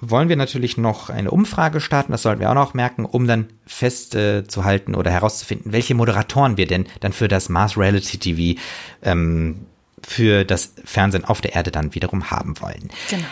wollen 0.00 0.28
wir 0.28 0.36
natürlich 0.36 0.76
noch 0.76 1.10
eine 1.10 1.30
Umfrage 1.30 1.80
starten, 1.80 2.12
das 2.12 2.22
sollten 2.22 2.40
wir 2.40 2.50
auch 2.50 2.54
noch 2.54 2.74
merken, 2.74 3.04
um 3.04 3.26
dann 3.26 3.46
festzuhalten 3.66 4.96
oder 4.96 5.12
herauszufinden, 5.12 5.72
welche 5.72 5.94
Moderatoren 5.94 6.56
wir 6.56 6.66
denn 6.66 6.86
dann 7.00 7.12
für 7.12 7.28
das 7.28 7.48
Mars 7.48 7.78
Reality 7.78 8.18
TV 8.18 8.60
ähm, 9.02 9.66
für 10.02 10.44
das 10.44 10.74
Fernsehen 10.84 11.24
auf 11.24 11.40
der 11.40 11.54
Erde 11.54 11.70
dann 11.70 11.94
wiederum 11.94 12.32
haben 12.32 12.60
wollen. 12.60 12.90
Genau. 13.10 13.24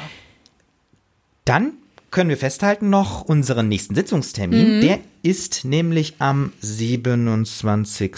Dann 1.44 1.72
können 2.10 2.30
wir 2.30 2.36
festhalten 2.36 2.90
noch 2.90 3.22
unseren 3.22 3.68
nächsten 3.68 3.94
Sitzungstermin. 3.94 4.78
Mhm. 4.78 4.80
Der 4.80 4.98
ist 5.22 5.64
nämlich 5.64 6.14
am 6.18 6.52
27. 6.60 8.12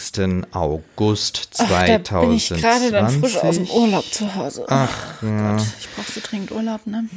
August 0.53 1.49
2020. 1.53 2.09
da 2.09 2.21
bin 2.21 2.33
ich 2.33 2.49
gerade 2.49 2.91
dann 2.91 3.21
frisch 3.21 3.37
aus 3.37 3.57
dem 3.57 3.67
Urlaub 3.69 4.05
zu 4.11 4.35
Hause. 4.35 4.65
Ach 4.69 5.23
ja. 5.23 5.57
Gott, 5.57 5.67
ich 5.81 5.89
brauche 5.91 6.13
so 6.13 6.21
dringend 6.23 6.51
Urlaub, 6.53 6.87
ne? 6.87 7.09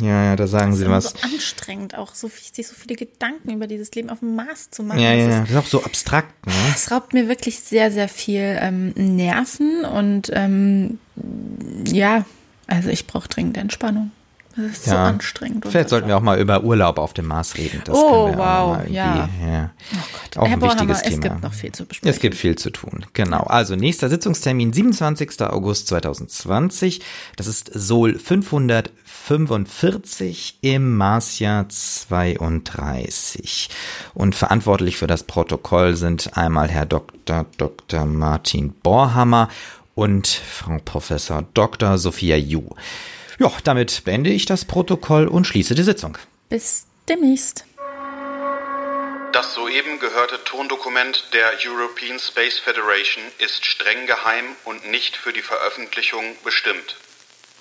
Ja, 0.00 0.24
ja, 0.24 0.36
da 0.36 0.46
sagen 0.46 0.74
Sie 0.74 0.84
Das 0.84 0.92
was. 0.92 1.04
ist 1.06 1.18
so 1.20 1.28
anstrengend, 1.34 1.94
auch 1.96 2.14
so, 2.14 2.28
sich 2.28 2.66
so 2.66 2.74
viele 2.74 2.96
Gedanken 2.96 3.50
über 3.52 3.66
dieses 3.66 3.90
Leben 3.94 4.10
auf 4.10 4.20
dem 4.20 4.36
Mars 4.36 4.70
zu 4.70 4.82
machen. 4.82 5.00
Ja, 5.00 5.10
Das 5.12 5.20
ja, 5.20 5.28
ist- 5.28 5.40
das 5.42 5.50
ist 5.50 5.56
auch 5.56 5.66
so 5.66 5.84
abstrakt, 5.84 6.46
ne? 6.46 6.52
Es 6.74 6.90
raubt 6.90 7.12
mir 7.12 7.28
wirklich 7.28 7.60
sehr, 7.60 7.90
sehr 7.90 8.08
viel 8.08 8.56
ähm, 8.60 8.92
Nerven 8.96 9.84
und 9.84 10.30
ähm, 10.32 10.98
ja, 11.86 12.24
also 12.68 12.88
ich 12.90 13.06
brauche 13.06 13.28
dringend 13.28 13.56
Entspannung. 13.58 14.12
Das 14.56 14.72
ist 14.72 14.86
ja. 14.86 14.92
so 14.92 14.98
anstrengend. 14.98 15.66
Vielleicht 15.68 15.90
sollten 15.90 16.08
wir 16.08 16.16
auch 16.16 16.22
mal 16.22 16.40
über 16.40 16.64
Urlaub 16.64 16.96
auf 16.98 17.12
dem 17.12 17.26
Mars 17.26 17.58
reden. 17.58 17.82
Das 17.84 17.94
oh, 17.94 18.32
wow, 18.34 18.78
ja. 18.88 19.28
ja. 19.46 19.70
Oh 19.92 19.96
Gott. 20.12 20.38
Auch 20.38 20.48
Herr 20.48 20.56
ein 20.56 20.62
wichtiges 20.62 21.02
Thema. 21.02 21.14
Es 21.14 21.20
gibt 21.20 21.42
noch 21.42 21.52
viel 21.52 21.72
zu 21.72 21.84
besprechen. 21.84 22.14
Es 22.14 22.20
gibt 22.20 22.36
viel 22.36 22.56
zu 22.56 22.70
tun, 22.70 23.04
genau. 23.12 23.42
Also 23.42 23.76
nächster 23.76 24.08
Sitzungstermin, 24.08 24.72
27. 24.72 25.42
August 25.42 25.88
2020. 25.88 27.02
Das 27.36 27.48
ist 27.48 27.70
Sol 27.74 28.18
545 28.18 30.60
im 30.62 30.96
Marsjahr 30.96 31.68
32. 31.68 33.68
Und 34.14 34.34
verantwortlich 34.34 34.96
für 34.96 35.06
das 35.06 35.24
Protokoll 35.24 35.96
sind 35.96 36.34
einmal 36.36 36.70
Herr 36.70 36.86
Dr. 36.86 37.44
Dr. 37.58 38.06
Martin 38.06 38.72
Borhammer 38.82 39.50
und 39.94 40.26
Frau 40.28 40.78
Professor 40.84 41.44
Dr. 41.52 41.98
Sophia 41.98 42.36
Ju. 42.36 42.70
Ja, 43.38 43.52
damit 43.64 44.04
beende 44.04 44.30
ich 44.30 44.46
das 44.46 44.64
Protokoll 44.64 45.28
und 45.28 45.46
schließe 45.46 45.74
die 45.74 45.82
Sitzung. 45.82 46.16
Bis 46.48 46.86
demnächst. 47.08 47.66
Das 49.32 49.52
soeben 49.52 49.98
gehörte 50.00 50.42
Tondokument 50.44 51.34
der 51.34 51.52
European 51.62 52.18
Space 52.18 52.58
Federation 52.58 53.22
ist 53.38 53.66
streng 53.66 54.06
geheim 54.06 54.56
und 54.64 54.90
nicht 54.90 55.14
für 55.16 55.34
die 55.34 55.42
Veröffentlichung 55.42 56.36
bestimmt. 56.42 56.96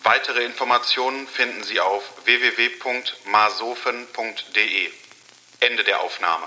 Weitere 0.03 0.45
Informationen 0.45 1.27
finden 1.27 1.63
Sie 1.63 1.81
auf 1.81 2.03
www.masofen.de. 2.23 4.89
Ende 5.59 5.83
der 5.83 5.99
Aufnahme. 6.01 6.45